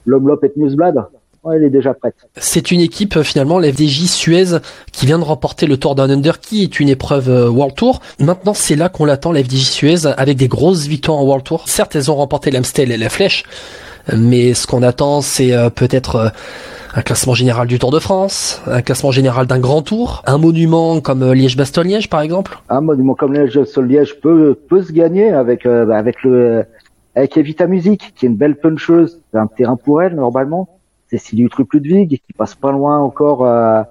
l'Omlop 0.06 0.44
et 0.44 0.52
Newsblad 0.56 1.06
elle 1.56 1.64
est 1.64 1.70
déjà 1.70 1.94
prête. 1.94 2.16
C'est 2.38 2.72
une 2.72 2.82
équipe 2.82 3.18
euh, 3.18 3.24
finalement, 3.24 3.60
l'FDJ 3.60 4.06
Suez, 4.06 4.60
qui 4.92 5.06
vient 5.06 5.20
de 5.20 5.24
remporter 5.24 5.66
le 5.66 5.78
Tour 5.78 5.96
Down 5.96 6.12
Under, 6.12 6.40
qui 6.40 6.64
est 6.64 6.80
une 6.80 6.90
épreuve 6.90 7.30
euh, 7.30 7.50
World 7.50 7.76
Tour. 7.76 8.02
Maintenant, 8.20 8.54
c'est 8.54 8.76
là 8.76 8.90
qu'on 8.90 9.06
l'attend, 9.06 9.32
l'FDJ 9.32 9.64
Suez, 9.64 10.06
avec 10.18 10.38
des 10.38 10.48
grosses 10.48 10.88
victoires 10.88 11.18
en 11.18 11.24
World 11.24 11.44
Tour. 11.44 11.68
Certes, 11.68 11.96
elles 11.96 12.12
ont 12.12 12.16
remporté 12.16 12.52
l'Amstel 12.52 12.92
et 12.92 12.98
la 12.98 13.10
Flèche, 13.10 13.44
mais 14.16 14.54
ce 14.54 14.68
qu'on 14.68 14.84
attend, 14.84 15.22
c'est 15.22 15.54
euh, 15.54 15.70
peut-être 15.70 16.32
un 16.96 17.02
classement 17.02 17.34
général 17.34 17.68
du 17.68 17.80
Tour 17.80 17.92
de 17.92 18.00
France, 18.00 18.62
un 18.66 18.82
classement 18.82 19.12
général 19.12 19.46
d'un 19.46 19.60
grand 19.60 19.82
tour, 19.82 20.24
un 20.26 20.38
monument 20.38 21.00
comme 21.02 21.32
Liège-Bastogne-Liège 21.32 22.10
par 22.10 22.22
exemple. 22.22 22.58
Un 22.70 22.82
monument 22.82 23.14
comme 23.14 23.34
Liège-Bastogne-Liège 23.34 24.20
peut 24.20 24.58
peut 24.68 24.82
se 24.82 24.92
gagner 24.92 25.30
avec 25.30 25.66
bah, 25.66 25.98
avec 25.98 26.24
le 26.24 26.64
avec 27.16 27.38
Evita 27.38 27.68
Music 27.68 28.14
qui 28.16 28.26
est 28.26 28.30
une 28.30 28.36
belle 28.36 28.56
puncheuse, 28.56 29.20
c'est 29.32 29.38
un 29.38 29.48
terrain 29.48 29.76
pour 29.76 30.02
elle 30.02 30.16
normalement. 30.16 30.77
Cécilie 31.10 31.48
Ludwig 31.74 32.22
qui 32.26 32.34
passe 32.34 32.56
pas 32.56 32.72
loin 32.72 33.00
encore 33.00 33.46
euh, 33.46 33.82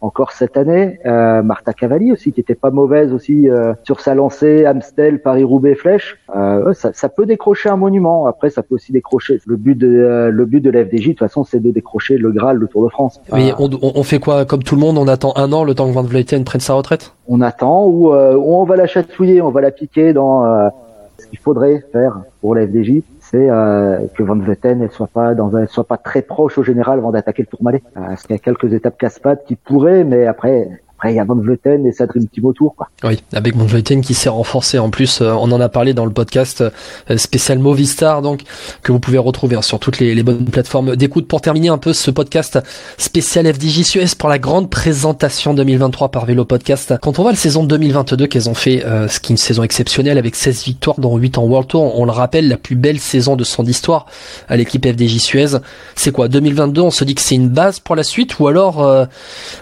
encore 0.00 0.32
cette 0.32 0.56
année. 0.56 0.98
Euh, 1.06 1.42
Martha 1.42 1.72
Cavalli 1.72 2.12
aussi, 2.12 2.32
qui 2.32 2.40
était 2.40 2.54
pas 2.54 2.70
mauvaise 2.70 3.12
aussi 3.12 3.48
euh, 3.48 3.74
sur 3.84 4.00
sa 4.00 4.14
lancée, 4.14 4.64
Amstel, 4.64 5.20
Paris-Roubaix, 5.20 5.74
Flèche. 5.74 6.18
Euh, 6.34 6.72
ça, 6.74 6.92
ça, 6.92 7.08
peut 7.08 7.26
décrocher 7.26 7.68
un 7.68 7.76
monument. 7.76 8.26
Après, 8.26 8.50
ça 8.50 8.62
peut 8.62 8.74
aussi 8.74 8.92
décrocher. 8.92 9.40
Le 9.46 9.56
but 9.56 9.76
de 9.76 9.88
euh, 9.88 10.30
le 10.30 10.44
but 10.44 10.60
de 10.60 10.70
l'FDJ, 10.70 11.02
de 11.02 11.10
toute 11.10 11.18
façon, 11.18 11.44
c'est 11.44 11.60
de 11.60 11.70
décrocher 11.70 12.18
le 12.18 12.30
Graal, 12.30 12.56
le 12.56 12.68
Tour 12.68 12.84
de 12.84 12.88
France. 12.88 13.20
Mais 13.32 13.52
on, 13.58 13.70
on, 13.82 14.02
fait 14.02 14.18
quoi 14.18 14.44
Comme 14.44 14.62
tout 14.62 14.74
le 14.74 14.80
monde, 14.80 14.98
on 14.98 15.08
attend 15.08 15.32
un 15.36 15.52
an 15.52 15.64
le 15.64 15.74
temps 15.74 15.88
que 15.88 15.92
Van 15.92 16.02
Vleuten 16.02 16.44
prenne 16.44 16.60
sa 16.60 16.74
retraite? 16.74 17.12
On 17.28 17.40
attend 17.40 17.86
ou, 17.86 18.12
on 18.12 18.64
va 18.64 18.76
la 18.76 18.86
chatouiller, 18.86 19.40
on 19.40 19.50
va 19.50 19.60
la 19.60 19.70
piquer 19.70 20.12
dans 20.12 20.70
ce 21.18 21.26
qu'il 21.26 21.38
faudrait 21.38 21.84
faire 21.92 22.18
pour 22.40 22.54
la 22.54 22.66
FDJ 22.66 23.02
c'est 23.30 23.50
euh, 23.50 24.06
que 24.14 24.22
Van 24.22 24.36
Vleuten 24.36 24.78
ne 24.78 24.88
soit 24.88 25.08
pas 25.08 25.34
dans 25.34 25.56
un, 25.56 25.66
soit 25.66 25.84
pas 25.84 25.96
très 25.96 26.22
proche 26.22 26.58
au 26.58 26.62
général 26.62 26.98
avant 26.98 27.10
d'attaquer 27.10 27.42
le 27.42 27.48
Tourmalet. 27.48 27.82
Euh, 27.96 28.00
parce 28.00 28.22
qu'il 28.22 28.36
y 28.36 28.38
a 28.38 28.42
quelques 28.42 28.72
étapes 28.72 28.98
casse-pattes 28.98 29.44
qui 29.46 29.56
pourraient, 29.56 30.04
mais 30.04 30.26
après 30.26 30.68
après, 30.96 31.12
il 31.12 31.16
y 31.16 31.20
a 31.20 31.24
et. 31.24 32.86
Oui, 33.04 33.22
avec 33.34 33.54
Van 33.54 33.66
Vleuten 33.66 34.00
qui 34.00 34.14
s'est 34.14 34.30
renforcé 34.30 34.78
en 34.78 34.88
plus. 34.88 35.20
Euh, 35.20 35.32
on 35.32 35.52
en 35.52 35.60
a 35.60 35.68
parlé 35.68 35.92
dans 35.92 36.06
le 36.06 36.10
podcast 36.10 36.62
euh, 36.62 37.18
spécial 37.18 37.58
Movistar, 37.58 38.22
donc 38.22 38.44
que 38.82 38.92
vous 38.92 38.98
pouvez 38.98 39.18
retrouver 39.18 39.56
hein, 39.56 39.62
sur 39.62 39.78
toutes 39.78 39.98
les, 39.98 40.22
bonnes 40.22 40.46
plateformes 40.46 40.96
d'écoute. 40.96 41.28
Pour 41.28 41.42
terminer 41.42 41.68
un 41.68 41.76
peu 41.76 41.92
ce 41.92 42.10
podcast 42.10 42.58
spécial 42.96 43.46
FDJ 43.52 43.82
Suez 43.82 44.06
pour 44.18 44.30
la 44.30 44.38
grande 44.38 44.70
présentation 44.70 45.52
2023 45.52 46.08
par 46.08 46.24
Vélo 46.24 46.46
Podcast. 46.46 46.94
Quand 47.02 47.18
on 47.18 47.22
voit 47.22 47.32
la 47.32 47.36
saison 47.36 47.62
2022 47.64 48.26
qu'elles 48.26 48.48
ont 48.48 48.54
fait, 48.54 48.82
euh, 48.86 49.06
ce 49.06 49.20
qui 49.20 49.32
est 49.32 49.34
une 49.34 49.36
saison 49.36 49.64
exceptionnelle 49.64 50.16
avec 50.16 50.34
16 50.34 50.64
victoires 50.64 50.98
dont 50.98 51.14
8 51.18 51.36
en 51.36 51.44
World 51.44 51.68
Tour, 51.68 52.00
on 52.00 52.06
le 52.06 52.12
rappelle, 52.12 52.48
la 52.48 52.56
plus 52.56 52.74
belle 52.74 53.00
saison 53.00 53.36
de 53.36 53.44
son 53.44 53.66
histoire 53.66 54.06
à 54.48 54.56
l'équipe 54.56 54.86
FDJ 54.86 55.18
Suez. 55.18 55.58
C'est 55.94 56.10
quoi? 56.10 56.28
2022 56.28 56.80
On 56.80 56.90
se 56.90 57.04
dit 57.04 57.14
que 57.14 57.20
c'est 57.20 57.34
une 57.34 57.50
base 57.50 57.80
pour 57.80 57.96
la 57.96 58.02
suite 58.02 58.38
ou 58.38 58.46
alors, 58.46 59.06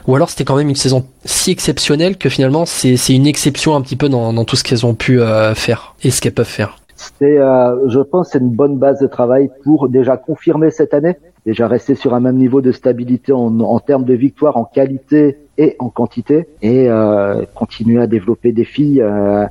ou 0.07 0.15
alors 0.15 0.31
c'était 0.31 0.45
quand 0.45 0.57
même 0.57 0.69
une 0.69 0.77
saison 0.77 1.05
si 1.25 1.51
exceptionnel 1.51 2.17
que 2.17 2.29
finalement 2.29 2.65
c'est 2.67 2.97
une 3.09 3.27
exception 3.27 3.75
un 3.75 3.81
petit 3.81 3.97
peu 3.97 4.09
dans, 4.09 4.33
dans 4.33 4.45
tout 4.45 4.57
ce 4.57 4.65
qu'elles 4.65 4.87
ont 4.87 4.95
pu 4.95 5.21
euh, 5.21 5.55
faire 5.55 5.95
et 6.03 6.11
ce 6.11 6.21
qu'elles 6.21 6.35
peuvent 6.35 6.47
faire. 6.47 6.77
C'est, 6.97 7.39
euh, 7.39 7.89
je 7.89 8.01
pense, 8.01 8.31
c'est 8.31 8.39
une 8.39 8.51
bonne 8.51 8.79
base 8.79 9.01
de 9.01 9.07
travail 9.07 9.51
pour 9.65 9.89
déjà 9.89 10.17
confirmer 10.17 10.71
cette 10.71 10.95
année, 10.95 11.17
déjà 11.45 11.67
rester 11.67 11.95
sur 11.95 12.15
un 12.15 12.21
même 12.21 12.37
niveau 12.37 12.61
de 12.61 12.73
stabilité 12.73 13.33
en, 13.33 13.61
en 13.61 13.81
termes 13.81 14.05
de 14.05 14.15
victoire, 14.15 14.57
en 14.57 14.65
qualité 14.65 15.39
et 15.59 15.77
en 15.79 15.89
quantité, 15.89 16.47
et 16.63 16.89
euh, 16.89 17.43
continuer 17.55 18.01
à 18.01 18.07
développer 18.07 18.53
des 18.53 18.65
filles 18.65 19.03
euh, 19.03 19.47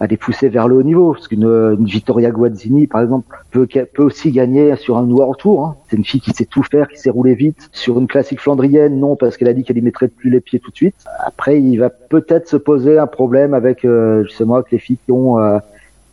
à 0.00 0.06
les 0.06 0.16
pousser 0.16 0.48
vers 0.48 0.68
le 0.68 0.76
haut 0.76 0.82
niveau. 0.82 1.12
Parce 1.12 1.28
qu'une 1.28 1.44
une 1.44 1.84
Vittoria 1.84 2.30
Guazzini, 2.30 2.86
par 2.86 3.02
exemple, 3.02 3.36
peut, 3.50 3.66
aussi 3.98 4.32
gagner 4.32 4.76
sur 4.76 4.96
un 4.96 5.08
World 5.08 5.38
Tour. 5.38 5.64
Hein. 5.64 5.76
C'est 5.88 5.96
une 5.96 6.04
fille 6.04 6.20
qui 6.20 6.32
sait 6.32 6.44
tout 6.44 6.62
faire, 6.62 6.88
qui 6.88 6.98
sait 6.98 7.10
rouler 7.10 7.34
vite. 7.34 7.68
Sur 7.72 7.98
une 7.98 8.06
classique 8.06 8.40
flandrienne, 8.40 8.98
non, 8.98 9.16
parce 9.16 9.36
qu'elle 9.36 9.48
a 9.48 9.52
dit 9.52 9.64
qu'elle 9.64 9.78
y 9.78 9.82
mettrait 9.82 10.08
plus 10.08 10.30
les 10.30 10.40
pieds 10.40 10.58
tout 10.58 10.70
de 10.70 10.76
suite. 10.76 10.96
Après, 11.24 11.60
il 11.60 11.76
va 11.78 11.90
peut-être 11.90 12.48
se 12.48 12.56
poser 12.56 12.98
un 12.98 13.06
problème 13.06 13.54
avec, 13.54 13.84
euh, 13.84 14.24
justement, 14.24 14.56
avec 14.56 14.70
les 14.70 14.78
filles 14.78 14.98
qui 15.04 15.12
ont 15.12 15.38
euh, 15.38 15.58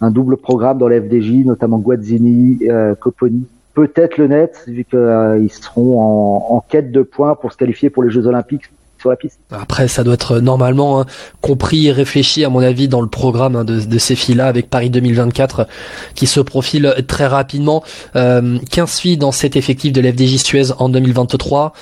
un 0.01 0.11
double 0.11 0.37
programme 0.37 0.79
dans 0.79 0.87
la 0.87 0.99
FDJ, 0.99 1.45
notamment 1.45 1.77
Guazzini, 1.77 2.59
euh, 2.69 2.95
Coponi. 2.95 3.45
Peut-être 3.73 4.17
le 4.17 4.27
net, 4.27 4.63
vu 4.67 4.83
qu'ils 4.83 4.99
euh, 4.99 5.47
seront 5.47 6.01
en 6.01 6.59
quête 6.67 6.91
de 6.91 7.03
points 7.03 7.35
pour 7.35 7.53
se 7.53 7.57
qualifier 7.57 7.89
pour 7.89 8.03
les 8.03 8.09
Jeux 8.09 8.27
Olympiques 8.27 8.69
Après, 9.51 9.87
ça 9.87 10.03
doit 10.03 10.13
être 10.13 10.39
normalement 10.39 11.01
hein, 11.01 11.05
compris 11.41 11.87
et 11.87 11.91
réfléchi, 11.91 12.45
à 12.45 12.49
mon 12.49 12.59
avis, 12.59 12.87
dans 12.87 13.01
le 13.01 13.07
programme 13.07 13.55
hein, 13.55 13.63
de, 13.63 13.97
ces 13.97 14.15
filles-là, 14.15 14.47
avec 14.47 14.69
Paris 14.69 14.89
2024 14.89 15.67
qui 16.15 16.27
se 16.27 16.39
profile 16.39 16.93
très 17.07 17.27
rapidement. 17.27 17.83
Euh, 18.15 18.59
15 18.71 18.99
filles 18.99 19.17
dans 19.17 19.31
cet 19.31 19.55
effectif 19.55 19.93
de 19.93 20.01
l'FDJ 20.01 20.37
Suez 20.37 20.71
en 20.77 20.89
2023. 20.89 21.73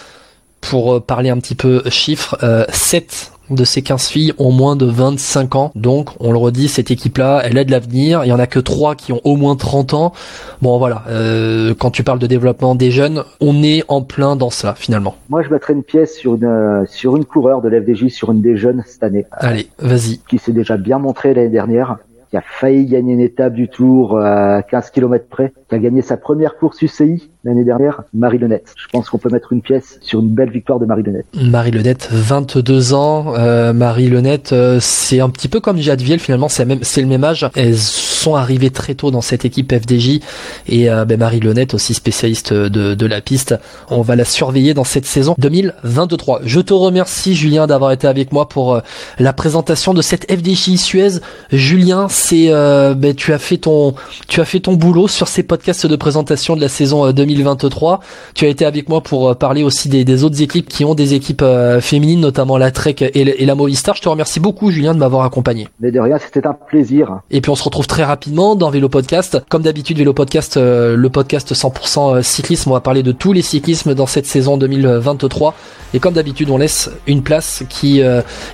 Pour 0.62 0.96
euh, 0.96 1.00
parler 1.00 1.30
un 1.30 1.38
petit 1.38 1.56
peu 1.56 1.84
chiffres, 1.90 2.38
euh, 2.44 2.66
7 2.70 3.32
de 3.50 3.63
ces 3.63 3.82
15 3.82 4.08
filles 4.08 4.34
ont 4.38 4.51
moins 4.51 4.75
de 4.75 4.86
25 4.86 5.56
ans. 5.56 5.72
Donc, 5.75 6.10
on 6.20 6.32
le 6.32 6.38
redit, 6.38 6.68
cette 6.68 6.91
équipe-là, 6.91 7.41
elle 7.44 7.58
a 7.58 7.63
de 7.63 7.72
l'avenir. 7.72 8.24
Il 8.25 8.29
y 8.29 8.32
en 8.32 8.39
a 8.39 8.48
que 8.48 8.60
3 8.60 8.96
qui 8.96 9.12
ont 9.13 9.22
au 9.24 9.36
moins 9.36 9.56
30 9.56 9.94
ans. 9.94 10.13
Bon, 10.62 10.77
voilà. 10.77 11.03
Euh, 11.10 11.74
quand 11.77 11.91
tu 11.91 12.03
parles 12.03 12.20
de 12.20 12.27
développement 12.27 12.75
des 12.75 12.91
jeunes, 12.91 13.24
on 13.41 13.63
est 13.63 13.84
en 13.88 14.01
plein 14.01 14.36
dans 14.36 14.50
ça, 14.50 14.75
finalement. 14.75 15.15
Moi, 15.29 15.44
je 15.44 15.50
mettrais 15.50 15.74
une 15.74 15.84
pièce 15.84 16.18
sur 16.18 16.36
une, 16.36 16.46
euh, 16.46 16.86
sur 16.88 17.15
une 17.15 17.25
coureur 17.25 17.62
de 17.62 17.70
l'FDJ, 17.70 18.10
sur 18.10 18.32
une 18.32 18.41
des 18.41 18.58
jeunes 18.58 18.84
cette 18.86 19.03
année. 19.03 19.25
Allez, 19.32 19.70
vas-y. 19.79 20.20
Qui 20.29 20.38
s'est 20.38 20.51
déjà 20.51 20.77
bien 20.77 21.00
montré 21.00 21.34
l'année 21.34 21.50
dernière 21.50 21.98
qui 22.29 22.38
a 22.38 22.41
failli 22.41 22.86
gagner 22.86 23.13
une 23.13 23.19
étape 23.19 23.53
du 23.53 23.67
Tour 23.67 24.19
à 24.19 24.62
15 24.63 24.91
km 24.91 25.25
près, 25.29 25.53
qui 25.70 25.75
a 25.75 25.79
gagné 25.79 26.01
sa 26.01 26.18
première 26.18 26.57
course 26.57 26.81
UCI 26.81 27.29
l'année 27.44 27.63
dernière, 27.63 28.03
Marie 28.13 28.37
Lenette. 28.37 28.74
Je 28.75 28.87
pense 28.92 29.09
qu'on 29.09 29.18
peut 29.18 29.29
mettre 29.29 29.53
une 29.53 29.61
pièce 29.61 29.98
sur 30.01 30.20
une 30.20 30.29
belle 30.29 30.51
victoire 30.51 30.79
de 30.79 30.85
Marie 30.85 31.03
Lenette. 31.03 31.25
Marie 31.33 31.72
Lenette, 31.72 32.09
22 32.11 32.94
ans. 32.94 33.33
Euh, 33.37 33.72
Marie 33.72 34.09
Lenette, 34.09 34.51
euh, 34.51 34.79
c'est 34.81 35.22
un 35.22 35.29
petit 35.29 35.48
peu 35.48 35.59
comme 35.59 35.77
Jade 35.77 36.01
Viel 36.01 36.20
finalement, 36.20 36.50
c'est 36.50 36.65
le 36.65 37.07
même 37.07 37.24
âge. 37.24 37.50
Elles 37.55 37.77
sont 37.77 38.35
arrivées 38.35 38.70
très 38.70 38.96
tôt 38.96 39.11
dans 39.11 39.22
cette 39.22 39.46
équipe 39.46 39.74
FDJ 39.74 40.20
et 40.68 40.89
euh, 40.89 41.05
ben 41.05 41.18
Marie 41.18 41.39
Lenette 41.39 41.74
aussi 41.74 41.94
spécialiste 41.94 42.53
de, 42.53 42.94
de 42.94 43.05
la 43.05 43.22
piste. 43.22 43.55
On 43.89 44.01
va 44.01 44.15
la 44.15 44.25
surveiller 44.25 44.74
dans 44.74 44.83
cette 44.83 45.05
saison 45.05 45.35
2023. 45.37 46.42
Je 46.44 46.59
te 46.59 46.74
remercie 46.74 47.35
Julien 47.35 47.68
d'avoir 47.68 47.92
été 47.92 48.07
avec 48.07 48.31
moi 48.31 48.50
pour 48.50 48.75
euh, 48.75 48.79
la 49.18 49.33
présentation 49.33 49.94
de 49.94 50.01
cette 50.01 50.29
FDJ 50.31 50.75
Suez. 50.75 51.20
Julien, 51.51 52.07
c'est 52.20 52.48
euh, 52.50 52.94
ben, 52.94 53.16
tu 53.16 53.34
as 53.34 53.40
fait 53.40 53.58
ton 53.58 53.96
tu 54.27 54.42
as 54.42 54.46
fait 54.46 54.60
ton 54.60 54.74
boulot 54.74 55.08
sur 55.08 55.27
ces 55.27 55.42
podcasts 55.42 55.88
de 55.88 55.96
présentation 55.96 56.55
de 56.55 56.62
la 56.62 56.68
saison 56.68 57.12
2023. 57.12 57.94
Euh, 57.94 57.98
tu 58.34 58.46
as 58.46 58.50
été 58.50 58.66
avec 58.66 58.90
moi 58.90 59.01
pour 59.01 59.29
euh, 59.29 59.34
parler 59.34 59.64
aussi 59.64 59.90
des, 59.90 60.03
des 60.03 60.24
autres 60.24 60.42
équipes 60.42 60.68
qui 60.68 60.84
ont 60.84 60.96
des 60.96 61.14
équipes 61.14 61.44
féminines, 61.79 62.20
notamment 62.20 62.58
la 62.58 62.72
Trek 62.72 62.96
et, 63.00 63.46
la 63.46 63.55
Movistar. 63.55 63.96
Je 63.96 64.01
te 64.01 64.10
remercie 64.10 64.40
beaucoup 64.40 64.70
Julien 64.70 64.94
de 64.94 65.00
m'avoir 65.00 65.24
accompagné. 65.24 65.68
Mais 65.79 65.92
de 65.92 66.00
rien, 66.00 66.18
c'était 66.20 66.46
un 66.46 66.53
plaisir. 66.53 67.22
Et 67.32 67.42
puis 67.42 67.50
on 67.50 67.55
se 67.55 67.64
retrouve 67.64 67.88
très 67.88 68.03
rapidement 68.03 68.55
dans 68.55 68.70
Vélo 68.70 68.90
Podcast. 68.90 69.42
Comme 69.50 69.62
d'habitude, 69.62 69.98
Vélo 69.98 70.14
Podcast, 70.14 70.58
le 70.58 71.08
podcast 71.10 71.53
100% 71.53 72.22
cyclisme. 72.22 72.70
On 72.72 72.74
va 72.74 72.82
parler 72.82 73.01
de 73.01 73.14
tous 73.14 73.34
les 73.34 73.42
cyclismes 73.42 73.96
dans 73.96 74.08
cette 74.08 74.25
saison 74.25 74.58
2023. 74.58 75.55
Et 75.94 76.00
comme 76.00 76.14
d'habitude, 76.14 76.50
on 76.50 76.58
laisse 76.58 76.92
une 77.08 77.24
place 77.24 77.64
qui 77.70 78.01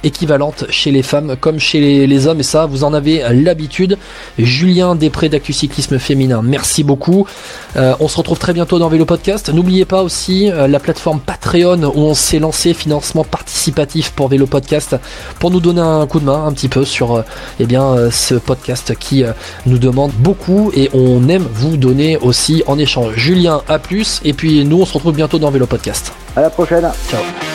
équivalente 0.03 0.65
chez 0.69 0.91
les 0.91 1.03
femmes 1.03 1.35
comme 1.39 1.59
chez 1.59 1.79
les, 1.79 2.07
les 2.07 2.27
hommes. 2.27 2.39
Et 2.39 2.43
ça, 2.43 2.67
vous 2.67 2.83
en 2.83 2.93
avez 2.93 3.23
la 3.33 3.54
l'habitude. 3.55 3.97
Julien 4.37 4.95
Després 4.95 5.29
d'Actu 5.29 5.53
Cyclisme 5.53 5.97
Féminin, 5.97 6.41
merci 6.43 6.83
beaucoup. 6.83 7.25
Euh, 7.77 7.95
on 8.01 8.09
se 8.09 8.17
retrouve 8.17 8.37
très 8.37 8.51
bientôt 8.51 8.79
dans 8.79 8.89
Vélo 8.89 9.05
Podcast. 9.05 9.49
N'oubliez 9.49 9.85
pas 9.85 10.03
aussi 10.03 10.51
euh, 10.51 10.67
la 10.67 10.79
plateforme 10.81 11.21
Patreon 11.21 11.83
où 11.83 12.01
on 12.01 12.13
s'est 12.13 12.39
lancé 12.39 12.73
financement 12.73 13.23
participatif 13.23 14.11
pour 14.11 14.27
Vélo 14.27 14.45
Podcast 14.45 14.97
pour 15.39 15.51
nous 15.51 15.61
donner 15.61 15.79
un 15.79 16.05
coup 16.05 16.19
de 16.19 16.25
main 16.25 16.45
un 16.45 16.51
petit 16.51 16.67
peu 16.67 16.83
sur 16.83 17.15
euh, 17.15 17.21
eh 17.61 17.65
bien, 17.65 18.11
ce 18.11 18.35
podcast 18.35 18.93
qui 18.99 19.23
nous 19.65 19.77
demande 19.77 20.11
beaucoup 20.17 20.71
et 20.75 20.89
on 20.93 21.29
aime 21.29 21.47
vous 21.53 21.77
donner 21.77 22.17
aussi 22.17 22.61
en 22.67 22.77
échange. 22.77 23.13
Julien, 23.15 23.61
à 23.69 23.79
plus 23.79 24.19
et 24.25 24.33
puis 24.33 24.65
nous 24.65 24.81
on 24.81 24.85
se 24.85 24.93
retrouve 24.93 25.15
bientôt 25.15 25.39
dans 25.39 25.51
Vélo 25.51 25.65
Podcast. 25.65 26.11
À 26.35 26.41
la 26.41 26.49
prochaine. 26.49 26.89
Ciao. 27.09 27.54